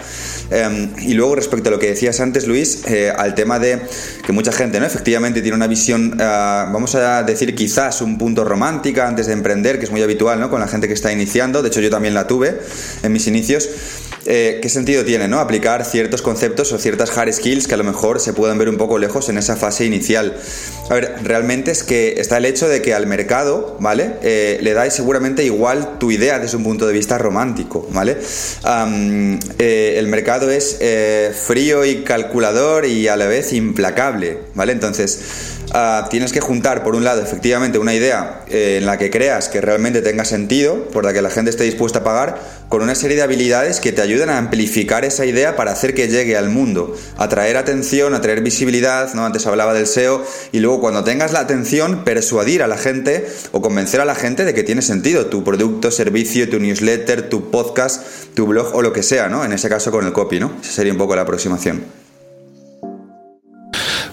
Em, 0.50 0.92
y 1.00 1.14
luego 1.14 1.36
respecto 1.36 1.70
a 1.70 1.72
lo 1.72 1.80
que 1.80 1.88
decías 1.88 2.20
antes, 2.20 2.48
Luis, 2.48 2.84
eh, 2.88 3.12
al 3.16 3.36
tema 3.36 3.60
de 3.60 3.82
que 4.26 4.34
mucha 4.34 4.52
gente, 4.52 4.80
¿no? 4.80 4.86
Efectivamente 4.86 5.42
tiene 5.42 5.56
una 5.56 5.68
visión, 5.68 6.18
ah, 6.20 6.70
vamos 6.72 6.96
a 6.96 7.24
decir 7.24 7.56
quizás 7.56 8.02
un 8.02 8.18
punto 8.18 8.44
romántica 8.44 9.08
antes 9.08 9.28
de 9.28 9.34
emprender, 9.34 9.80
que 9.80 9.86
es 9.86 9.92
muy 9.92 10.02
habitual 10.02 10.40
¿no? 10.40 10.50
con 10.50 10.60
la 10.60 10.68
gente 10.68 10.88
que 10.88 10.94
está 10.94 11.12
iniciando, 11.12 11.62
de 11.62 11.70
hecho 11.70 11.82
yo 11.82 11.90
también 11.90 12.14
la 12.14 12.28
tuve 12.28 12.60
en 13.04 13.12
mis 13.12 13.28
inicios. 13.28 13.70
Eh, 14.26 14.60
¿Qué 14.62 14.70
sentido 14.70 15.04
tiene 15.04 15.28
¿no? 15.28 15.40
aplicar 15.40 15.84
ciertos 15.84 16.22
conceptos 16.22 16.72
o 16.72 16.78
ciertas 16.78 17.18
hard 17.18 17.34
skills 17.34 17.68
que 17.68 17.74
a 17.74 17.78
lo 17.78 17.84
mejor 17.84 18.20
se 18.20 18.34
puedan 18.34 18.58
ver 18.58 18.70
un 18.70 18.78
poco 18.78 19.00
lejos 19.00 19.30
en 19.30 19.38
esa 19.38 19.56
fase 19.56 19.86
inicial? 19.86 20.38
A 20.90 20.94
ver, 20.94 21.16
realmente 21.24 21.72
es 21.72 21.84
que 21.84 22.16
está 22.18 22.38
el 22.38 22.46
hecho 22.46 22.68
de 22.68 22.82
que 22.82 22.94
al 22.94 23.08
mercado, 23.08 23.78
¿vale? 23.80 24.14
Eh, 24.22 24.60
le 24.62 24.74
dais 24.74 24.94
seguramente 24.94 25.44
igual 25.44 25.98
tu 26.00 26.12
idea 26.12 26.40
desde 26.40 26.58
un 26.58 26.64
punto 26.64 26.86
de 26.86 26.94
vista 26.94 27.18
romántico, 27.18 27.88
¿vale? 27.92 28.18
Eh, 29.58 29.96
el 29.98 30.08
mercado 30.08 30.52
es 30.52 30.78
frío 31.46 31.86
y 31.86 32.04
calculador 32.04 32.86
y 32.86 33.08
a 33.08 33.16
la 33.16 33.28
vez 33.28 33.54
implacable, 33.54 34.38
¿vale? 34.54 34.74
Entonces, 34.74 35.20
Ah, 35.74 36.08
tienes 36.10 36.34
que 36.34 36.42
juntar, 36.42 36.84
por 36.84 36.96
un 36.96 37.06
lado, 37.06 37.22
efectivamente, 37.22 37.78
una 37.78 37.94
idea 37.94 38.44
eh, 38.50 38.80
en 38.80 38.86
la 38.86 38.98
que 38.98 39.10
creas 39.10 39.48
que 39.48 39.62
realmente 39.62 40.02
tenga 40.02 40.26
sentido, 40.26 40.90
por 40.90 41.06
la 41.06 41.14
que 41.14 41.22
la 41.22 41.30
gente 41.30 41.50
esté 41.50 41.64
dispuesta 41.64 42.00
a 42.00 42.04
pagar, 42.04 42.42
con 42.68 42.82
una 42.82 42.94
serie 42.94 43.16
de 43.16 43.24
habilidades 43.24 43.80
que 43.80 43.94
te 43.94 44.02
ayuden 44.02 44.30
a 44.30 44.38
amplificar 44.38 45.06
esa 45.06 45.26
idea 45.26 45.56
para 45.56 45.72
hacer 45.72 45.94
que 45.94 46.10
llegue 46.10 46.36
al 46.36 46.50
mundo, 46.50 46.94
atraer 47.16 47.56
atención, 47.56 48.14
atraer 48.14 48.42
visibilidad, 48.42 49.14
¿no? 49.14 49.26
Antes 49.26 49.48
hablaba 49.48 49.74
del 49.74 49.88
SEO, 49.88 50.26
y 50.52 50.60
luego 50.60 50.82
cuando 50.82 51.06
tengas 51.06 51.32
la 51.32 51.40
atención, 51.40 52.04
persuadir 52.04 52.64
a 52.64 52.68
la 52.68 52.78
gente 52.78 53.26
o 53.54 53.62
convencer 53.62 54.02
a 54.02 54.06
la 54.06 54.16
gente 54.16 54.44
de 54.44 54.54
que 54.54 54.64
tiene 54.64 54.82
sentido 54.82 55.28
tu 55.28 55.46
producto, 55.46 55.90
servicio, 55.90 56.50
tu 56.50 56.60
newsletter, 56.60 57.30
tu 57.30 57.50
podcast, 57.50 58.04
tu 58.34 58.46
blog 58.46 58.76
o 58.76 58.82
lo 58.82 58.92
que 58.92 59.04
sea, 59.04 59.30
¿no? 59.30 59.46
En 59.46 59.54
ese 59.54 59.70
caso 59.70 59.90
con 59.90 60.06
el 60.06 60.12
copy, 60.12 60.42
¿no? 60.42 60.52
Esa 60.62 60.74
sería 60.74 60.92
un 60.92 60.98
poco 60.98 61.16
la 61.16 61.22
aproximación. 61.22 62.01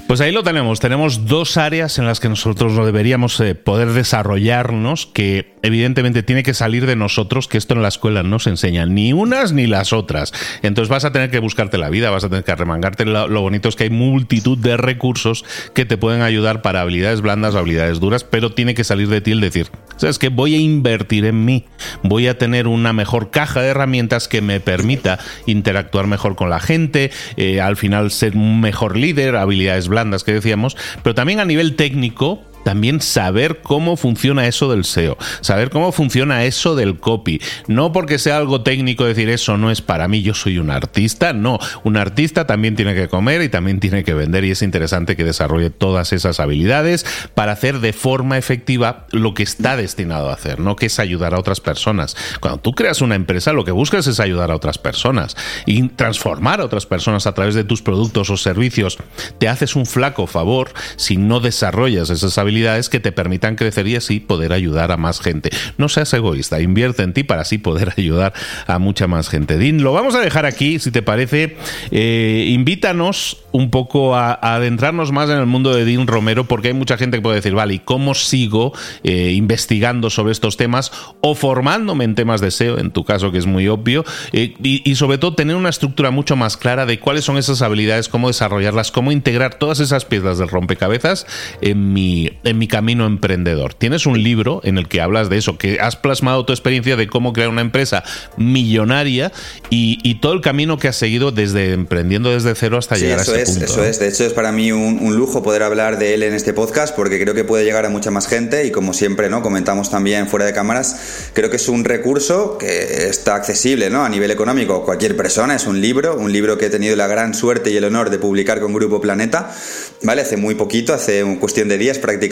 Pues 0.08 0.22
ahí 0.22 0.32
lo 0.32 0.42
tenemos. 0.42 0.80
Tenemos 0.80 1.26
dos 1.26 1.58
áreas 1.58 1.98
en 1.98 2.06
las 2.06 2.18
que 2.18 2.30
nosotros 2.30 2.72
no 2.72 2.86
deberíamos 2.86 3.38
eh, 3.40 3.54
poder 3.54 3.88
desarrollarnos, 3.88 5.04
que 5.04 5.52
evidentemente 5.60 6.22
tiene 6.22 6.42
que 6.42 6.54
salir 6.54 6.86
de 6.86 6.96
nosotros, 6.96 7.46
que 7.46 7.58
esto 7.58 7.74
en 7.74 7.82
la 7.82 7.88
escuela 7.88 8.22
no 8.22 8.38
se 8.38 8.48
enseña, 8.48 8.86
ni 8.86 9.12
unas 9.12 9.52
ni 9.52 9.66
las 9.66 9.92
otras. 9.92 10.32
Entonces 10.62 10.88
vas 10.88 11.04
a 11.04 11.12
tener 11.12 11.30
que 11.30 11.40
buscarte 11.40 11.76
la 11.76 11.90
vida, 11.90 12.08
vas 12.08 12.24
a 12.24 12.30
tener 12.30 12.42
que 12.42 12.52
arremangarte. 12.52 13.04
Lo, 13.04 13.42
bonito 13.42 13.68
es 13.68 13.76
que 13.76 13.84
hay 13.84 13.90
multitud 13.90 14.56
de 14.56 14.78
recursos 14.78 15.44
que 15.74 15.84
te 15.84 15.98
pueden 15.98 16.22
ayudar 16.22 16.62
para 16.62 16.80
habilidades 16.80 17.20
blandas 17.20 17.54
o 17.54 17.58
habilidades 17.58 18.00
duras, 18.00 18.24
pero 18.24 18.52
tiene 18.54 18.74
que 18.74 18.84
salir 18.84 19.08
de 19.08 19.20
ti 19.20 19.32
el 19.32 19.42
decir, 19.42 19.66
¿sabes 19.98 20.18
qué? 20.18 20.30
Voy 20.30 20.54
a 20.54 20.58
invertir 20.58 21.26
en 21.26 21.44
mí, 21.44 21.66
voy 22.02 22.28
a 22.28 22.38
tener 22.38 22.66
una 22.66 22.94
mejor 22.94 23.30
caja 23.30 23.60
de 23.60 23.68
herramientas 23.68 24.26
que 24.26 24.40
me 24.40 24.58
permita 24.58 25.18
interactuar 25.44 26.06
mejor 26.06 26.34
con 26.34 26.48
la 26.48 26.60
gente, 26.60 27.10
eh, 27.36 27.60
al 27.60 27.76
final 27.76 28.10
ser 28.10 28.36
un 28.36 28.62
mejor 28.62 28.96
líder, 28.96 29.36
habilidades 29.36 29.86
blandas 29.88 29.97
que 30.24 30.32
decíamos, 30.32 30.76
pero 31.02 31.14
también 31.14 31.40
a 31.40 31.44
nivel 31.44 31.76
técnico 31.76 32.42
también 32.68 33.00
saber 33.00 33.62
cómo 33.62 33.96
funciona 33.96 34.46
eso 34.46 34.70
del 34.70 34.84
SEO, 34.84 35.16
saber 35.40 35.70
cómo 35.70 35.90
funciona 35.90 36.44
eso 36.44 36.76
del 36.76 36.98
copy. 36.98 37.40
No 37.66 37.92
porque 37.92 38.18
sea 38.18 38.36
algo 38.36 38.60
técnico 38.60 39.06
decir 39.06 39.30
eso 39.30 39.56
no 39.56 39.70
es 39.70 39.80
para 39.80 40.06
mí, 40.06 40.20
yo 40.20 40.34
soy 40.34 40.58
un 40.58 40.68
artista, 40.68 41.32
no, 41.32 41.58
un 41.82 41.96
artista 41.96 42.46
también 42.46 42.76
tiene 42.76 42.94
que 42.94 43.08
comer 43.08 43.40
y 43.40 43.48
también 43.48 43.80
tiene 43.80 44.04
que 44.04 44.12
vender 44.12 44.44
y 44.44 44.50
es 44.50 44.60
interesante 44.60 45.16
que 45.16 45.24
desarrolle 45.24 45.70
todas 45.70 46.12
esas 46.12 46.40
habilidades 46.40 47.06
para 47.34 47.52
hacer 47.52 47.80
de 47.80 47.94
forma 47.94 48.36
efectiva 48.36 49.06
lo 49.12 49.32
que 49.32 49.44
está 49.44 49.78
destinado 49.78 50.28
a 50.28 50.34
hacer, 50.34 50.60
no 50.60 50.76
que 50.76 50.86
es 50.86 50.98
ayudar 50.98 51.32
a 51.32 51.38
otras 51.38 51.62
personas. 51.62 52.18
Cuando 52.38 52.60
tú 52.60 52.72
creas 52.72 53.00
una 53.00 53.14
empresa 53.14 53.54
lo 53.54 53.64
que 53.64 53.72
buscas 53.72 54.06
es 54.08 54.20
ayudar 54.20 54.50
a 54.50 54.56
otras 54.56 54.76
personas 54.76 55.38
y 55.64 55.88
transformar 55.88 56.60
a 56.60 56.66
otras 56.66 56.84
personas 56.84 57.26
a 57.26 57.32
través 57.32 57.54
de 57.54 57.64
tus 57.64 57.80
productos 57.80 58.28
o 58.28 58.36
servicios. 58.36 58.98
Te 59.38 59.48
haces 59.48 59.74
un 59.74 59.86
flaco 59.86 60.26
favor 60.26 60.68
si 60.96 61.16
no 61.16 61.40
desarrollas 61.40 62.10
esas 62.10 62.36
habilidades 62.36 62.57
que 62.88 63.00
te 63.00 63.12
permitan 63.12 63.56
crecer 63.56 63.86
y 63.86 63.96
así 63.96 64.20
poder 64.20 64.52
ayudar 64.52 64.92
a 64.92 64.96
más 64.96 65.20
gente. 65.20 65.50
No 65.76 65.88
seas 65.88 66.12
egoísta, 66.12 66.60
invierte 66.60 67.02
en 67.02 67.12
ti 67.12 67.22
para 67.22 67.42
así 67.42 67.58
poder 67.58 67.92
ayudar 67.96 68.32
a 68.66 68.78
mucha 68.78 69.06
más 69.06 69.28
gente. 69.28 69.58
Din, 69.58 69.82
lo 69.82 69.92
vamos 69.92 70.14
a 70.14 70.20
dejar 70.20 70.46
aquí, 70.46 70.78
si 70.78 70.90
te 70.90 71.02
parece. 71.02 71.56
Eh, 71.90 72.46
invítanos 72.48 73.38
un 73.52 73.70
poco 73.70 74.16
a, 74.16 74.32
adentrarnos 74.32 75.12
más 75.12 75.30
en 75.30 75.38
el 75.38 75.46
mundo 75.46 75.74
de 75.74 75.84
Dean 75.84 76.06
Romero, 76.06 76.44
porque 76.44 76.68
hay 76.68 76.74
mucha 76.74 76.96
gente 76.96 77.18
que 77.18 77.22
puede 77.22 77.36
decir, 77.36 77.54
vale, 77.54 77.74
¿y 77.74 77.78
cómo 77.78 78.14
sigo 78.14 78.72
eh, 79.02 79.32
investigando 79.32 80.10
sobre 80.10 80.32
estos 80.32 80.56
temas 80.56 80.92
o 81.20 81.34
formándome 81.34 82.04
en 82.04 82.14
temas 82.14 82.40
de 82.40 82.50
SEO, 82.50 82.78
en 82.78 82.90
tu 82.90 83.04
caso 83.04 83.32
que 83.32 83.38
es 83.38 83.46
muy 83.46 83.68
obvio, 83.68 84.04
eh, 84.32 84.54
y, 84.62 84.94
sobre 84.96 85.18
todo 85.18 85.34
tener 85.34 85.56
una 85.56 85.68
estructura 85.68 86.10
mucho 86.10 86.34
más 86.36 86.56
clara 86.56 86.86
de 86.86 86.98
cuáles 86.98 87.24
son 87.24 87.38
esas 87.38 87.62
habilidades, 87.62 88.08
cómo 88.08 88.28
desarrollarlas, 88.28 88.90
cómo 88.90 89.12
integrar 89.12 89.54
todas 89.54 89.80
esas 89.80 90.04
piezas 90.04 90.38
del 90.38 90.48
rompecabezas 90.48 91.26
en 91.60 91.92
mi 91.92 92.30
en 92.48 92.58
mi 92.58 92.66
camino 92.66 93.06
emprendedor. 93.06 93.74
Tienes 93.74 94.06
un 94.06 94.22
libro 94.22 94.62
en 94.64 94.78
el 94.78 94.88
que 94.88 95.02
hablas 95.02 95.28
de 95.28 95.36
eso, 95.36 95.58
que 95.58 95.80
has 95.80 95.96
plasmado 95.96 96.46
tu 96.46 96.54
experiencia 96.54 96.96
de 96.96 97.06
cómo 97.06 97.34
crear 97.34 97.50
una 97.50 97.60
empresa 97.60 98.02
millonaria 98.36 99.32
y, 99.70 99.98
todo 100.18 100.32
el 100.32 100.40
camino 100.40 100.78
que 100.78 100.88
has 100.88 100.96
seguido 100.96 101.30
desde 101.30 101.72
emprendiendo 101.72 102.30
desde 102.30 102.54
cero 102.56 102.78
hasta 102.78 102.96
llegar 102.96 103.20
a 103.20 103.22
ese 103.22 103.42
es, 103.42 103.50
punto. 103.50 103.64
Eso 103.66 103.84
es, 103.84 104.00
de 104.00 104.08
hecho 104.08 104.24
es 104.24 104.32
para 104.32 104.50
mí 104.50 104.72
un, 104.72 105.16
lujo 105.16 105.42
poder 105.42 105.62
hablar 105.62 105.98
de 105.98 106.14
él 106.14 106.22
en 106.22 106.34
este 106.34 106.52
podcast 106.52 106.96
porque 106.96 107.20
creo 107.20 107.34
que 107.34 107.44
puede 107.44 107.64
llegar 107.64 107.84
a 107.86 107.90
mucha 107.90 108.10
más 108.10 108.26
gente 108.26 108.66
y 108.66 108.70
como 108.70 108.94
siempre, 108.94 109.28
¿no? 109.28 109.42
Comentamos 109.42 109.90
también 109.90 110.26
fuera 110.26 110.46
de 110.46 110.52
cámaras, 110.52 111.30
creo 111.34 111.50
que 111.50 111.56
es 111.56 111.68
un 111.68 111.84
recurso 111.84 112.58
que 112.58 113.08
está 113.08 113.36
accesible, 113.36 113.90
¿no? 113.90 114.04
A 114.04 114.08
nivel 114.08 114.30
económico, 114.30 114.84
cualquier 114.84 115.16
persona, 115.16 115.54
es 115.54 115.66
un 115.66 115.80
libro, 115.80 116.16
un 116.16 116.32
libro 116.32 116.58
que 116.58 116.66
he 116.66 116.70
tenido 116.70 116.96
la 116.96 117.06
gran 117.06 117.34
suerte 117.34 117.70
y 117.70 117.76
el 117.76 117.84
honor 117.84 118.10
de 118.10 118.18
publicar 118.18 118.60
con 118.60 118.72
Grupo 118.72 119.00
Planeta, 119.00 119.54
¿vale? 120.02 120.22
Hace 120.22 120.36
muy 120.36 120.54
poquito, 120.54 120.94
hace 120.94 121.22
un 121.22 121.36
cuestión 121.36 121.68
de 121.68 121.78
días 121.78 121.98
prácticamente 121.98 122.27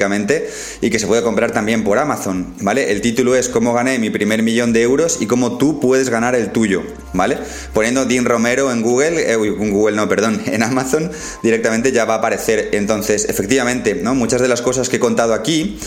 y 0.81 0.91
que 0.91 0.99
se 0.99 1.07
puede 1.07 1.23
comprar 1.23 1.53
también 1.53 1.85
por 1.85 1.99
Amazon, 1.99 2.55
¿vale? 2.61 2.93
El 2.93 3.01
título 3.01 3.35
es 3.35 3.49
Cómo 3.49 3.73
gané 3.73 3.99
mi 3.99 4.11
primer 4.11 4.43
millón 4.43 4.73
de 4.73 4.83
euros 4.83 5.19
y 5.21 5.27
cómo 5.27 5.59
tú 5.59 5.81
puedes 5.81 6.09
ganar 6.09 6.35
el 6.35 6.53
tuyo, 6.53 6.83
¿vale? 7.13 7.39
Poniendo 7.73 8.05
Dean 8.05 8.25
Romero 8.25 8.73
en 8.73 8.83
Google, 8.83 9.21
eh, 9.21 9.35
en 9.35 9.71
Google 9.71 9.97
no, 9.97 10.09
perdón, 10.09 10.43
en 10.47 10.63
Amazon 10.63 11.11
directamente 11.43 11.93
ya 11.93 12.05
va 12.05 12.15
a 12.15 12.19
aparecer. 12.19 12.71
Entonces, 12.73 13.27
efectivamente, 13.29 13.95
¿no? 13.95 14.15
Muchas 14.15 14.41
de 14.41 14.49
las 14.49 14.63
cosas 14.63 14.89
que 14.89 14.97
he 14.97 15.01
contado 15.01 15.35
aquí 15.35 15.79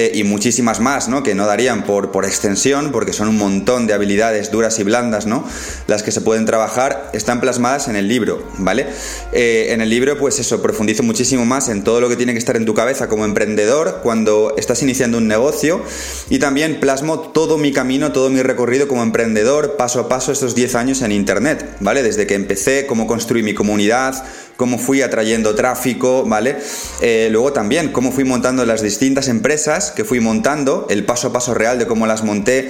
eh, 0.00 0.12
y 0.14 0.22
muchísimas 0.22 0.78
más, 0.78 1.08
¿no? 1.08 1.24
Que 1.24 1.34
no 1.34 1.44
darían 1.44 1.82
por, 1.82 2.12
por 2.12 2.24
extensión, 2.24 2.92
porque 2.92 3.12
son 3.12 3.26
un 3.26 3.36
montón 3.36 3.88
de 3.88 3.94
habilidades 3.94 4.52
duras 4.52 4.78
y 4.78 4.84
blandas, 4.84 5.26
¿no? 5.26 5.44
Las 5.88 6.04
que 6.04 6.12
se 6.12 6.20
pueden 6.20 6.46
trabajar, 6.46 7.10
están 7.14 7.40
plasmadas 7.40 7.88
en 7.88 7.96
el 7.96 8.06
libro, 8.06 8.46
¿vale? 8.58 8.86
Eh, 9.32 9.70
en 9.70 9.80
el 9.80 9.90
libro, 9.90 10.16
pues 10.16 10.38
eso, 10.38 10.62
profundizo 10.62 11.02
muchísimo 11.02 11.44
más 11.44 11.68
en 11.68 11.82
todo 11.82 12.00
lo 12.00 12.08
que 12.08 12.14
tiene 12.14 12.32
que 12.32 12.38
estar 12.38 12.56
en 12.56 12.64
tu 12.64 12.74
cabeza 12.74 13.08
como 13.08 13.24
emprendedor 13.24 13.98
cuando 14.04 14.54
estás 14.56 14.84
iniciando 14.84 15.18
un 15.18 15.26
negocio 15.26 15.82
y 16.30 16.38
también 16.38 16.78
plasmo 16.78 17.18
todo 17.18 17.58
mi 17.58 17.72
camino, 17.72 18.12
todo 18.12 18.30
mi 18.30 18.40
recorrido 18.40 18.86
como 18.86 19.02
emprendedor, 19.02 19.74
paso 19.76 19.98
a 19.98 20.08
paso 20.08 20.30
estos 20.30 20.54
10 20.54 20.76
años 20.76 21.02
en 21.02 21.10
Internet, 21.10 21.74
¿vale? 21.80 22.04
Desde 22.04 22.28
que 22.28 22.36
empecé, 22.36 22.86
cómo 22.86 23.08
construí 23.08 23.42
mi 23.42 23.52
comunidad, 23.52 24.24
cómo 24.58 24.76
fui 24.76 25.02
atrayendo 25.02 25.54
tráfico, 25.54 26.24
¿vale? 26.24 26.56
Eh, 27.00 27.28
luego 27.30 27.52
también 27.52 27.92
cómo 27.92 28.10
fui 28.10 28.24
montando 28.24 28.66
las 28.66 28.82
distintas 28.82 29.28
empresas 29.28 29.92
que 29.92 30.04
fui 30.04 30.18
montando, 30.18 30.88
el 30.90 31.04
paso 31.04 31.28
a 31.28 31.32
paso 31.32 31.54
real 31.54 31.78
de 31.78 31.86
cómo 31.86 32.08
las 32.08 32.24
monté, 32.24 32.68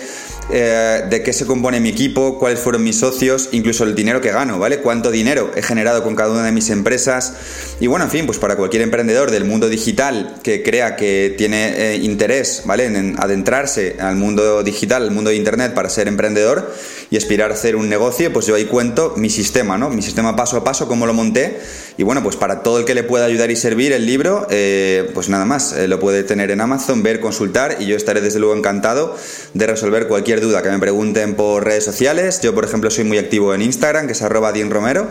eh, 0.51 1.05
de 1.09 1.23
qué 1.23 1.33
se 1.33 1.47
compone 1.47 1.81
mi 1.81 1.89
equipo, 1.89 2.39
cuáles 2.39 2.61
fueron 2.61 2.85
mis 2.85 2.99
socios, 2.99 3.49
incluso 3.53 3.85
el 3.85 3.95
dinero 3.95 4.21
que 4.21 4.31
gano, 4.31 4.59
¿vale? 4.59 4.81
Cuánto 4.81 5.11
dinero 5.11 5.51
he 5.57 5.63
generado 5.63 6.03
con 6.03 6.15
cada 6.15 6.31
una 6.31 6.45
de 6.45 6.53
mis 6.53 6.69
empresas. 6.69 7.33
Y 7.81 7.87
bueno, 7.87 8.05
en 8.05 8.11
fin, 8.11 8.27
pues 8.27 8.39
para 8.39 8.57
cualquier 8.57 8.83
emprendedor 8.83 9.31
del 9.31 9.47
mundo 9.47 9.71
digital 9.71 10.37
que 10.43 10.63
crea 10.63 10.95
que 10.95 11.35
tiene 11.39 11.95
eh, 11.95 11.97
interés, 11.97 12.65
¿vale? 12.67 12.85
En 12.85 13.17
adentrarse 13.19 13.97
al 13.99 14.17
mundo 14.17 14.63
digital, 14.63 15.05
al 15.05 15.11
mundo 15.11 15.31
de 15.31 15.37
Internet 15.37 15.73
para 15.73 15.89
ser 15.89 16.07
emprendedor 16.07 16.71
y 17.11 17.17
aspirar 17.17 17.51
a 17.51 17.55
hacer 17.55 17.77
un 17.77 17.89
negocio, 17.89 18.31
pues 18.31 18.45
yo 18.45 18.57
ahí 18.57 18.67
cuento 18.67 19.15
mi 19.17 19.31
sistema, 19.31 19.79
¿no? 19.79 19.89
Mi 19.89 20.03
sistema 20.03 20.37
paso 20.37 20.59
a 20.59 20.65
paso, 20.65 20.87
cómo 20.87 21.07
lo 21.07 21.15
monté 21.15 21.59
y 21.97 22.03
bueno, 22.03 22.23
pues 22.23 22.37
para 22.37 22.63
todo 22.63 22.79
el 22.79 22.85
que 22.85 22.95
le 22.95 23.03
pueda 23.03 23.25
ayudar 23.25 23.51
y 23.51 23.57
servir 23.57 23.93
el 23.93 24.07
libro, 24.07 24.47
eh, 24.51 25.11
pues 25.15 25.29
nada 25.29 25.45
más, 25.45 25.73
eh, 25.73 25.89
lo 25.89 25.99
puede 25.99 26.23
tener 26.23 26.51
en 26.51 26.61
Amazon, 26.61 27.03
ver, 27.03 27.21
consultar 27.21 27.77
y 27.81 27.87
yo 27.87 27.97
estaré 27.97 28.21
desde 28.21 28.39
luego 28.39 28.57
encantado 28.57 29.17
de 29.55 29.67
resolver 29.67 30.07
cualquier 30.07 30.41
duda 30.41 30.63
que 30.63 30.71
me 30.71 30.79
pregunten 30.79 31.35
por 31.35 31.65
redes 31.65 31.85
sociales. 31.85 32.41
Yo, 32.41 32.55
por 32.55 32.65
ejemplo, 32.65 32.91
soy 32.91 33.05
muy 33.05 33.19
activo 33.19 33.55
en 33.55 33.63
Instagram, 33.63 34.07
que 34.07 34.13
es 34.13 34.23
arroba 34.23 34.53
Romero, 34.69 35.09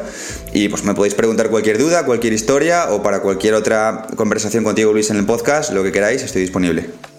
y 0.54 0.70
pues 0.70 0.84
me 0.84 0.94
podéis 0.94 1.14
preguntar 1.14 1.50
cualquier 1.50 1.78
duda, 1.78 2.06
cualquier 2.06 2.34
historia 2.34 2.92
o 2.92 3.02
para 3.02 3.22
cualquier 3.22 3.54
otra 3.54 4.08
conversación 4.16 4.64
contigo, 4.64 4.94
Luis, 4.94 5.10
en 5.10 5.18
el 5.18 5.26
podcast, 5.26 5.72
lo 5.72 5.84
que 5.84 5.92
queráis, 5.92 6.24
estoy 6.24 6.42
disponible. 6.42 7.17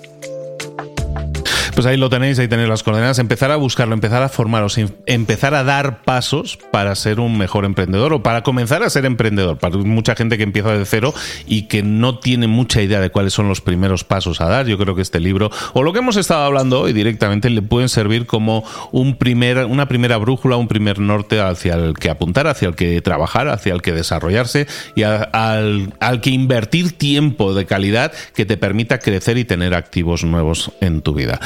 Pues 1.78 1.86
ahí 1.86 1.96
lo 1.96 2.10
tenéis, 2.10 2.36
ahí 2.40 2.48
tenéis 2.48 2.68
las 2.68 2.82
coordenadas. 2.82 3.20
Empezar 3.20 3.52
a 3.52 3.56
buscarlo, 3.56 3.94
empezar 3.94 4.20
a 4.20 4.28
formaros, 4.28 4.80
empezar 5.06 5.54
a 5.54 5.62
dar 5.62 6.02
pasos 6.02 6.58
para 6.72 6.92
ser 6.96 7.20
un 7.20 7.38
mejor 7.38 7.64
emprendedor 7.64 8.12
o 8.14 8.20
para 8.20 8.42
comenzar 8.42 8.82
a 8.82 8.90
ser 8.90 9.04
emprendedor. 9.04 9.58
Para 9.58 9.76
mucha 9.76 10.16
gente 10.16 10.36
que 10.36 10.42
empieza 10.42 10.72
de 10.72 10.84
cero 10.84 11.14
y 11.46 11.68
que 11.68 11.84
no 11.84 12.18
tiene 12.18 12.48
mucha 12.48 12.82
idea 12.82 12.98
de 12.98 13.10
cuáles 13.10 13.32
son 13.32 13.46
los 13.46 13.60
primeros 13.60 14.02
pasos 14.02 14.40
a 14.40 14.48
dar. 14.48 14.66
Yo 14.66 14.76
creo 14.76 14.96
que 14.96 15.02
este 15.02 15.20
libro, 15.20 15.52
o 15.72 15.84
lo 15.84 15.92
que 15.92 16.00
hemos 16.00 16.16
estado 16.16 16.42
hablando 16.42 16.80
hoy 16.80 16.92
directamente, 16.92 17.48
le 17.48 17.62
pueden 17.62 17.88
servir 17.88 18.26
como 18.26 18.64
un 18.90 19.14
primer, 19.14 19.58
una 19.66 19.86
primera 19.86 20.16
brújula, 20.16 20.56
un 20.56 20.66
primer 20.66 20.98
norte 20.98 21.40
hacia 21.40 21.74
el 21.74 21.94
que 21.94 22.10
apuntar, 22.10 22.48
hacia 22.48 22.66
el 22.66 22.74
que 22.74 23.00
trabajar, 23.02 23.46
hacia 23.46 23.72
el 23.72 23.82
que 23.82 23.92
desarrollarse 23.92 24.66
y 24.96 25.04
al, 25.04 25.94
al 26.00 26.20
que 26.22 26.30
invertir 26.30 26.98
tiempo 26.98 27.54
de 27.54 27.66
calidad 27.66 28.10
que 28.34 28.44
te 28.44 28.56
permita 28.56 28.98
crecer 28.98 29.38
y 29.38 29.44
tener 29.44 29.74
activos 29.74 30.24
nuevos 30.24 30.72
en 30.80 31.02
tu 31.02 31.14
vida. 31.14 31.38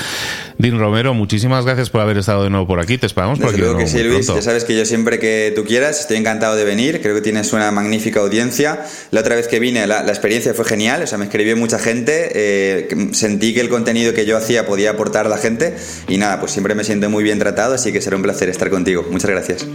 Din 0.59 0.79
Romero, 0.79 1.15
muchísimas 1.15 1.65
gracias 1.65 1.91
por 1.91 2.01
haber 2.01 2.19
estado 2.19 2.45
de 2.45 2.51
nuevo 2.51 2.67
por 2.67 2.81
aquí. 2.81 2.99
Te 2.99 3.07
esperamos 3.07 3.39
por 3.39 3.49
aquí. 3.49 3.59
Creo 3.59 3.77
que 3.77 3.87
sí, 3.87 4.03
Luis. 4.03 4.27
Ya 4.27 4.43
sabes 4.43 4.65
que 4.65 4.77
yo 4.77 4.85
siempre 4.85 5.19
que 5.19 5.53
tú 5.55 5.65
quieras 5.65 6.01
estoy 6.01 6.17
encantado 6.17 6.57
de 6.57 6.65
venir. 6.65 7.01
Creo 7.03 7.15
que 7.15 7.21
tienes 7.21 7.53
una 7.53 7.71
magnífica 7.71 8.21
audiencia. 8.21 8.85
La 9.11 9.21
otra 9.21 9.35
vez 9.35 9.49
que 9.49 9.59
vine, 9.59 9.87
la, 9.87 10.01
experiencia 10.07 10.55
fue 10.55 10.65
genial. 10.65 11.03
O 11.03 11.07
sea, 11.07 11.19
me 11.19 11.25
escribió 11.25 11.57
mucha 11.57 11.79
gente. 11.79 12.31
Eh, 12.35 13.09
sentí 13.13 13.55
que 13.55 13.61
el 13.61 13.69
contenido 13.69 14.15
que 14.15 14.27
yo 14.27 14.37
hacía 14.37 14.67
podía 14.67 14.91
aportar 14.91 15.27
a 15.27 15.29
la 15.29 15.39
gente. 15.39 15.75
Y 16.09 16.19
nada, 16.19 16.39
pues 16.41 16.53
siempre 16.53 16.75
me 16.75 16.85
siento 16.85 17.09
muy 17.11 17.25
bien 17.25 17.39
tratado. 17.39 17.75
Así 17.75 17.93
que 17.93 18.01
será 18.01 18.17
un 18.17 18.23
placer 18.23 18.49
estar 18.49 18.71
contigo. 18.71 19.05
Muchas 19.11 19.31
gracias. 19.31 19.67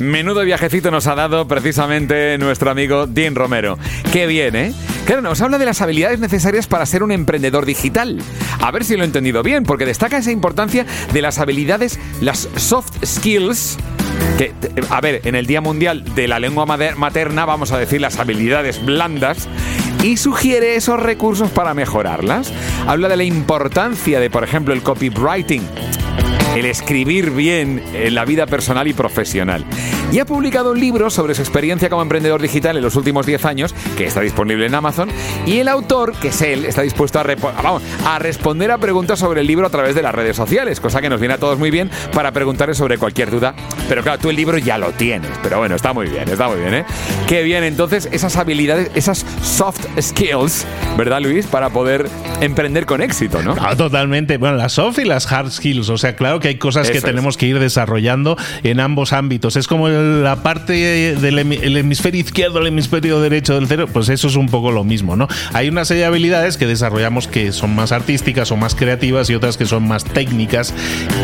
Menudo 0.00 0.44
viajecito 0.44 0.90
nos 0.90 1.06
ha 1.06 1.14
dado 1.14 1.48
precisamente 1.48 2.36
nuestro 2.38 2.70
amigo 2.70 3.06
Dean 3.06 3.34
Romero. 3.34 3.78
Qué 4.12 4.26
bien, 4.26 4.54
¿eh? 4.54 4.74
Claro, 5.06 5.20
nos 5.20 5.42
habla 5.42 5.58
de 5.58 5.66
las 5.66 5.82
habilidades 5.82 6.18
necesarias 6.18 6.66
para 6.66 6.86
ser 6.86 7.02
un 7.02 7.12
emprendedor 7.12 7.66
digital. 7.66 8.22
A 8.60 8.70
ver 8.70 8.84
si 8.84 8.96
lo 8.96 9.02
he 9.02 9.06
entendido 9.06 9.42
bien, 9.42 9.64
porque 9.64 9.84
destaca 9.84 10.16
esa 10.16 10.30
importancia 10.30 10.86
de 11.12 11.20
las 11.20 11.38
habilidades, 11.38 11.98
las 12.22 12.48
soft 12.56 13.04
skills, 13.04 13.76
que, 14.38 14.52
a 14.88 15.00
ver, 15.02 15.20
en 15.24 15.34
el 15.34 15.46
Día 15.46 15.60
Mundial 15.60 16.14
de 16.14 16.26
la 16.26 16.38
Lengua 16.38 16.64
Materna 16.64 17.44
vamos 17.44 17.70
a 17.72 17.78
decir 17.78 18.00
las 18.00 18.18
habilidades 18.18 18.84
blandas 18.84 19.46
y 20.02 20.16
sugiere 20.16 20.76
esos 20.76 20.98
recursos 20.98 21.50
para 21.50 21.74
mejorarlas. 21.74 22.50
Habla 22.86 23.08
de 23.08 23.18
la 23.18 23.24
importancia 23.24 24.20
de, 24.20 24.30
por 24.30 24.42
ejemplo, 24.42 24.72
el 24.72 24.82
copywriting 24.82 25.62
el 26.54 26.66
escribir 26.66 27.30
bien 27.30 27.82
en 27.94 28.14
la 28.14 28.24
vida 28.24 28.46
personal 28.46 28.86
y 28.88 28.92
profesional. 28.92 29.64
Y 30.12 30.20
ha 30.20 30.24
publicado 30.26 30.70
un 30.70 30.78
libro 30.78 31.10
sobre 31.10 31.34
su 31.34 31.42
experiencia 31.42 31.90
como 31.90 32.02
emprendedor 32.02 32.40
digital 32.40 32.76
en 32.76 32.82
los 32.82 32.94
últimos 32.94 33.26
10 33.26 33.44
años, 33.44 33.74
que 33.96 34.04
está 34.06 34.20
disponible 34.20 34.66
en 34.66 34.74
Amazon, 34.74 35.10
y 35.46 35.58
el 35.58 35.68
autor, 35.68 36.12
que 36.12 36.28
es 36.28 36.40
él, 36.42 36.64
está 36.64 36.82
dispuesto 36.82 37.18
a, 37.18 37.24
vamos, 37.62 37.82
a 38.06 38.18
responder 38.18 38.70
a 38.70 38.78
preguntas 38.78 39.18
sobre 39.18 39.40
el 39.40 39.46
libro 39.46 39.66
a 39.66 39.70
través 39.70 39.94
de 39.94 40.02
las 40.02 40.14
redes 40.14 40.36
sociales, 40.36 40.78
cosa 40.80 41.00
que 41.00 41.08
nos 41.08 41.20
viene 41.20 41.34
a 41.34 41.38
todos 41.38 41.58
muy 41.58 41.70
bien 41.70 41.90
para 42.12 42.30
preguntarle 42.32 42.74
sobre 42.74 42.98
cualquier 42.98 43.30
duda. 43.30 43.54
Pero 43.88 44.02
claro, 44.02 44.18
tú 44.20 44.30
el 44.30 44.36
libro 44.36 44.58
ya 44.58 44.78
lo 44.78 44.92
tienes, 44.92 45.30
pero 45.42 45.58
bueno, 45.58 45.74
está 45.74 45.92
muy 45.92 46.08
bien, 46.08 46.28
está 46.28 46.48
muy 46.48 46.60
bien, 46.60 46.74
¿eh? 46.74 46.84
Qué 47.26 47.42
bien, 47.42 47.64
entonces 47.64 48.08
esas 48.12 48.36
habilidades, 48.36 48.90
esas 48.94 49.26
soft 49.42 49.84
skills, 50.00 50.64
¿verdad 50.96 51.20
Luis? 51.20 51.46
Para 51.46 51.70
poder 51.70 52.08
emprender 52.40 52.86
con 52.86 53.02
éxito, 53.02 53.42
¿no? 53.42 53.56
Ah, 53.60 53.74
totalmente. 53.74 54.36
Bueno, 54.36 54.56
las 54.56 54.74
soft 54.74 54.98
y 54.98 55.04
las 55.04 55.30
hard 55.30 55.50
skills, 55.50 55.88
o 55.88 55.98
sea, 55.98 56.14
claro 56.14 56.40
que 56.40 56.43
hay 56.48 56.56
cosas 56.56 56.90
que 56.90 57.00
tenemos 57.00 57.36
que 57.36 57.46
ir 57.46 57.58
desarrollando 57.58 58.36
en 58.62 58.80
ambos 58.80 59.12
ámbitos. 59.12 59.56
Es 59.56 59.66
como 59.66 59.88
la 59.88 60.42
parte 60.42 61.16
del 61.16 61.38
hemisferio 61.76 62.20
izquierdo, 62.20 62.58
el 62.58 62.66
hemisferio 62.68 63.20
derecho 63.20 63.54
del 63.54 63.66
cerebro, 63.66 63.92
pues 63.92 64.08
eso 64.08 64.28
es 64.28 64.36
un 64.36 64.48
poco 64.48 64.70
lo 64.70 64.84
mismo, 64.84 65.16
¿no? 65.16 65.28
Hay 65.52 65.68
una 65.68 65.84
serie 65.84 66.02
de 66.02 66.06
habilidades 66.06 66.56
que 66.56 66.66
desarrollamos 66.66 67.28
que 67.28 67.52
son 67.52 67.74
más 67.74 67.92
artísticas 67.92 68.50
o 68.52 68.56
más 68.56 68.74
creativas 68.74 69.30
y 69.30 69.34
otras 69.34 69.56
que 69.56 69.66
son 69.66 69.86
más 69.86 70.04
técnicas 70.04 70.74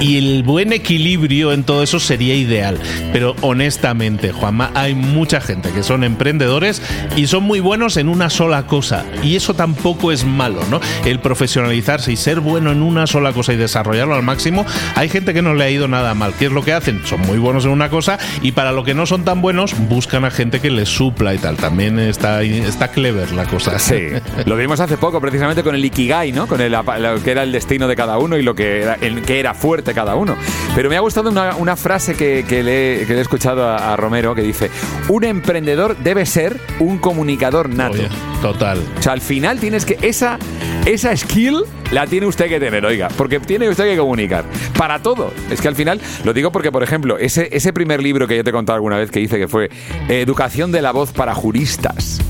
y 0.01 0.19
el 0.19 0.43
buen 0.43 0.73
equilibrio 0.73 1.53
en 1.53 1.65
todo 1.65 1.83
eso 1.83 2.01
sería 2.01 2.35
ideal. 2.35 2.79
Pero 3.13 3.37
honestamente, 3.41 4.33
Juanma, 4.33 4.71
hay 4.75 4.95
mucha 4.95 5.41
gente 5.41 5.71
que 5.71 5.83
son 5.83 6.05
emprendedores 6.05 6.83
y 7.17 7.27
son 7.27 7.45
muy 7.45 7.61
buenos 7.61 7.97
en 7.97 8.09
una 8.09 8.31
sola 8.31 8.67
cosa 8.67 9.05
y 9.23 9.37
eso 9.37 9.55
tampoco 9.55 10.13
es 10.13 10.25
malo, 10.25 10.63
¿no? 10.71 10.81
El 11.05 11.21
profesionalizarse 11.21 12.13
y 12.13 12.17
ser 12.17 12.41
bueno 12.41 12.73
en 12.73 12.83
una 12.83 13.07
sola 13.07 13.33
cosa 13.33 13.53
y 13.53 13.57
desarrollarlo 13.57 14.15
al 14.15 14.23
máximo, 14.23 14.65
hay 14.95 15.09
gente 15.11 15.35
que 15.35 15.43
no 15.43 15.55
le 15.55 15.65
ha 15.65 15.71
ido 15.71 15.89
nada 15.89 16.15
mal. 16.15 16.33
¿Qué 16.39 16.47
es 16.47 16.53
lo 16.53 16.63
que 16.63 16.73
hacen? 16.73 17.03
Son 17.05 17.21
muy 17.21 17.39
buenos 17.39 17.65
en 17.65 17.73
una 17.73 17.91
cosa 17.91 18.19
y 18.43 18.53
para 18.53 18.73
lo 18.73 18.85
que 18.85 18.95
no 18.95 19.07
son 19.07 19.25
tan 19.25 19.43
buenos, 19.43 19.75
buscan 19.89 20.25
a 20.25 20.31
gente 20.31 20.61
que 20.61 20.71
les 20.71 20.89
supla 20.89 21.35
y 21.35 21.39
tal. 21.39 21.57
También 21.57 21.99
está, 21.99 22.43
está 22.43 22.89
clever 22.89 23.33
la 23.33 23.45
cosa. 23.45 23.79
Sí, 23.79 24.09
lo 24.47 24.57
vimos 24.57 24.81
hace 24.81 24.97
poco 24.97 25.21
precisamente 25.21 25.63
con 25.63 25.75
el 25.75 25.85
Ikigai, 25.85 26.33
¿no? 26.33 26.47
Con 26.47 26.61
el, 26.61 26.73
lo 26.73 27.23
que 27.23 27.31
era 27.31 27.43
el 27.43 27.53
destino 27.53 27.89
de 27.89 27.97
cada 27.97 28.19
uno 28.19 28.37
y 28.37 28.43
lo 28.43 28.55
que 28.55 28.83
era, 28.83 28.95
el, 29.01 29.23
que 29.23 29.41
era 29.41 29.55
fuerte 29.55 29.95
cada 29.95 30.15
uno. 30.15 30.37
Pero 30.75 30.89
me 30.89 30.97
ha 30.97 31.01
gustado 31.01 31.31
una, 31.31 31.77
frase 31.77 32.15
que, 32.15 32.63
le, 32.63 33.03
he 33.03 33.21
escuchado 33.21 33.69
a, 33.69 33.97
Romero 33.97 34.35
que 34.35 34.43
dice, 34.43 34.71
un 35.09 35.25
emprendedor 35.25 35.97
debe 35.99 36.27
ser 36.27 36.59
un 36.79 36.99
comunicador 36.99 37.69
nato. 37.69 37.99
total. 38.41 38.83
O 38.99 39.03
sea, 39.03 39.13
al 39.13 39.21
final 39.21 39.59
tienes 39.59 39.85
que... 39.85 39.99
Esa, 40.03 40.39
esa 40.87 41.17
skill 41.17 41.65
la 41.91 42.07
tiene 42.07 42.27
usted 42.27 42.49
que 42.49 42.61
tener, 42.61 42.85
oiga, 42.87 43.09
porque 43.17 43.41
tiene 43.41 43.69
usted 43.69 43.85
que 43.85 43.97
comunicar. 43.97 44.45
Para 44.79 45.00
todo. 45.01 45.33
Es 45.51 45.61
que 45.61 45.69
al 45.69 45.77
final, 45.77 46.01
lo 46.25 46.33
digo 46.33 46.53
porque, 46.53 46.71
por 46.73 46.83
ejemplo, 46.83 47.19
ese, 47.19 47.49
ese 47.53 47.73
primer 47.73 48.03
libro 48.03 48.27
que 48.27 48.37
yo 48.37 48.45
te 48.45 48.51
he 48.51 48.53
contado 48.53 48.77
alguna 48.77 48.97
vez 48.97 49.11
que 49.11 49.21
hice, 49.21 49.39
que 49.39 49.49
fue 49.49 49.71
Educación 50.09 50.73
de 50.73 50.83
la 50.83 50.93
voz 50.93 51.13
para 51.13 51.35
juristas 51.35 52.21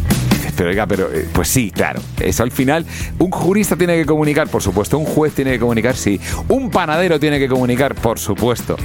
pero 0.61 0.68
oiga, 0.68 0.87
pero 0.87 1.11
eh, 1.11 1.26
pues 1.33 1.48
sí, 1.48 1.70
claro. 1.70 2.02
Eso 2.20 2.42
al 2.42 2.50
final, 2.50 2.85
un 3.18 3.30
jurista 3.30 3.76
tiene 3.76 3.96
que 3.96 4.04
comunicar, 4.04 4.46
por 4.46 4.62
supuesto. 4.62 4.98
Un 4.98 5.06
juez 5.06 5.33
tiene 5.33 5.52
que 5.52 5.59
comunicar, 5.59 5.96
sí. 5.96 6.20
Un 6.48 6.68
panadero 6.68 7.18
tiene 7.18 7.38
que 7.38 7.48
comunicar, 7.48 7.94
por 7.94 8.18
supuesto. 8.18 8.76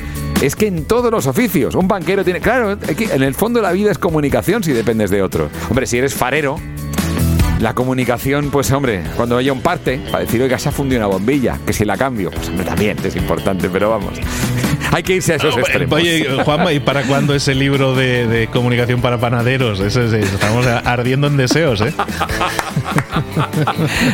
Es 0.42 0.56
que 0.56 0.68
en 0.68 0.86
todos 0.86 1.12
los 1.12 1.28
oficios, 1.28 1.76
un 1.76 1.90
banquero 1.90 2.24
tiene. 2.24 2.40
Claro, 2.40 2.78
en 2.88 3.24
el 3.24 3.36
fondo 3.36 3.62
la 3.62 3.74
vida 3.74 3.92
es 3.92 3.98
comunicación 3.98 4.64
si 4.64 4.72
dependes 4.72 5.10
de 5.10 5.22
otro. 5.22 5.50
Hombre, 5.70 5.86
si 5.86 5.98
eres 5.98 6.14
farero, 6.14 6.62
la 7.60 7.74
comunicación, 7.74 8.50
pues 8.52 8.72
hombre, 8.72 9.04
cuando 9.16 9.38
haya 9.38 9.54
un 9.54 9.62
parte, 9.62 10.00
para 10.12 10.24
decir, 10.24 10.42
oiga, 10.42 10.60
se 10.60 10.70
ha 10.70 10.72
fundido 10.72 11.00
una 11.00 11.08
bombilla, 11.08 11.60
que 11.66 11.74
si 11.74 11.86
la 11.86 11.98
cambio, 11.98 12.32
pues 12.32 12.50
hombre, 12.50 12.66
también 12.66 12.98
es 13.04 13.16
importante, 13.16 13.70
pero 13.70 13.90
vamos. 13.90 14.20
Hay 14.92 15.04
que 15.04 15.16
irse 15.16 15.34
a 15.34 15.36
esos 15.38 15.58
extremos. 15.58 16.00
Oye, 16.00 16.26
Juanma, 16.44 16.72
¿y 16.72 16.80
para 16.80 17.04
cuándo 17.04 17.34
ese 17.34 17.56
libro 17.56 17.96
de, 17.96 18.48
comunicación 18.52 19.02
para 19.02 19.18
panaderos? 19.18 19.80
estamos 19.80 20.66
ardiendo 20.68 21.28
en 21.28 21.38
deseos, 21.38 21.82
¿eh? 21.82 21.94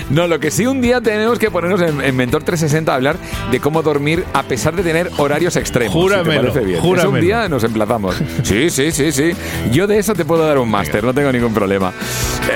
No, 0.10 0.28
lo 0.28 0.40
que 0.40 0.52
sí 0.52 0.66
un 0.66 0.82
día 0.82 1.02
tenemos 1.02 1.40
que 1.40 1.52
ponernos 1.52 1.82
en, 1.82 2.16
Mentor 2.16 2.44
360 2.44 2.92
a 2.92 2.96
hablar 2.96 3.18
de 3.52 3.60
cómo 3.60 3.82
dormir 3.82 4.26
a 4.34 4.44
pesar 4.44 4.76
de 4.76 4.84
tener 4.84 5.10
horarios 5.18 5.56
extremos. 5.56 5.94
Júramelo, 5.94 6.54
si 6.54 7.08
un 7.08 7.20
día 7.20 7.48
nos 7.48 7.64
emplazamos. 7.64 8.16
Sí, 8.44 8.70
sí, 8.70 8.92
sí, 8.92 9.12
sí. 9.12 9.32
Yo 9.72 9.88
de 9.88 10.00
eso 10.00 10.14
te 10.14 10.26
puedo 10.26 10.46
dar 10.46 10.58
un 10.58 10.70
máster, 10.70 11.04
no 11.04 11.14
tengo 11.14 11.32
ningún 11.32 11.54
problema. 11.54 11.94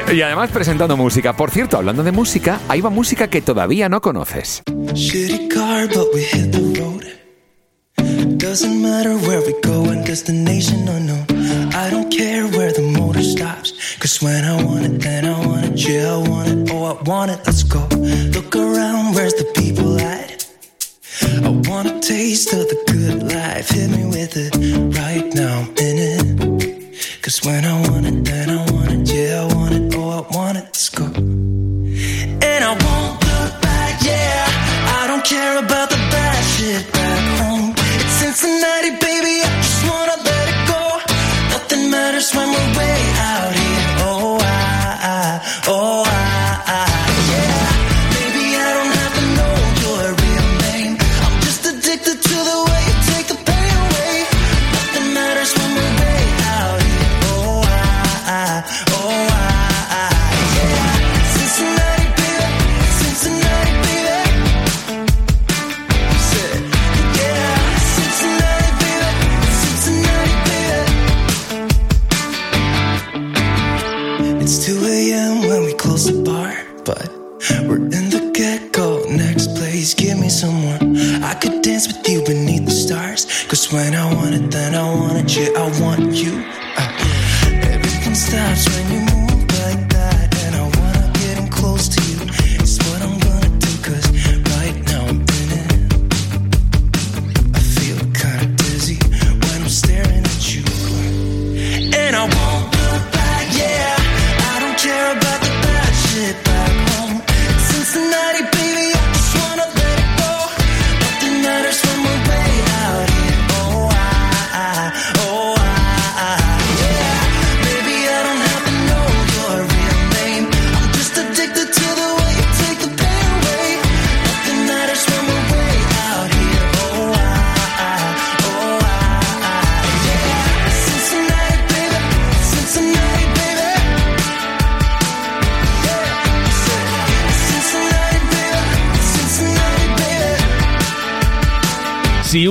Eh, 0.10 0.16
y 0.16 0.22
además 0.22 0.50
presentando 0.76 0.98
música. 0.98 1.34
Por 1.34 1.52
cierto, 1.52 1.78
hablando 1.78 2.04
de 2.04 2.12
música, 2.12 2.60
ahí 2.68 2.82
va 2.82 2.90
música 2.90 3.30
que 3.30 3.42
todavía 3.42 3.88
no 3.88 4.02
conoces. 4.02 4.62
Doesn't 8.38 8.82
matter 8.82 9.16
where 9.28 9.42
we 9.42 9.54
go 9.64 9.90
and 9.90 10.06
destination 10.06 10.88
unknown. 10.88 11.26
I 11.74 11.90
don't 11.90 12.10
care 12.10 12.46
where 12.46 12.72
the 12.72 12.82
motor 12.82 13.24
stops. 13.24 13.74
Cause 14.00 14.22
when 14.22 14.46
I 14.46 14.64
want 14.64 14.86
it, 14.86 15.02
then 15.02 15.26
I 15.26 15.46
want 15.46 15.66
it. 15.66 15.90
Yeah, 15.90 16.14
I 16.14 16.30
want 16.30 16.48
it. 16.50 16.72
Oh, 16.72 16.86
I 16.86 17.02
want 17.04 17.32
it. 17.32 17.40
Let's 17.46 17.64
go. 17.64 17.88
Look 18.34 18.56
around, 18.56 19.16
where's 19.16 19.34
the 19.34 19.46
people 19.56 20.00
at? 20.00 20.46
I 21.44 21.50
want 21.68 21.88
a 21.88 22.00
taste 22.00 22.54
of 22.54 22.68
the 22.70 22.78
good 22.88 23.24
life. 23.24 23.70
Hit 23.70 23.90
me 23.90 24.06
with 24.06 24.38
it 24.38 24.56
right 24.96 25.34
now. 25.34 25.68
In 25.78 25.98
it. 25.98 27.22
Cause 27.22 27.44
when 27.44 27.66
I 27.66 27.90
want 27.90 28.06
it, 28.06 28.24
then 28.24 28.50
I 28.52 28.72
want 28.72 28.92
it. 28.92 29.12
Yeah, 29.12 29.48
I 29.50 29.56
want 29.56 29.74
it. 29.74 29.85
I 30.16 30.22
want 30.32 30.58
it. 30.58 30.64
Let's 30.64 30.88
go. 30.88 31.04
And 31.04 32.62
I 32.64 32.72
won't 32.72 33.20
look 33.20 33.62
back. 33.62 34.02
Yeah, 34.02 34.46
I 35.00 35.08
don't 35.08 35.26
care 35.26 35.60
about 35.60 35.90
the 35.90 35.98
bad 36.08 36.42
shit 36.56 36.90
back 36.94 37.24
home. 37.44 37.74
It's 37.76 38.14
Cincinnati, 38.24 38.92
baby, 38.92 39.44
I 39.44 39.65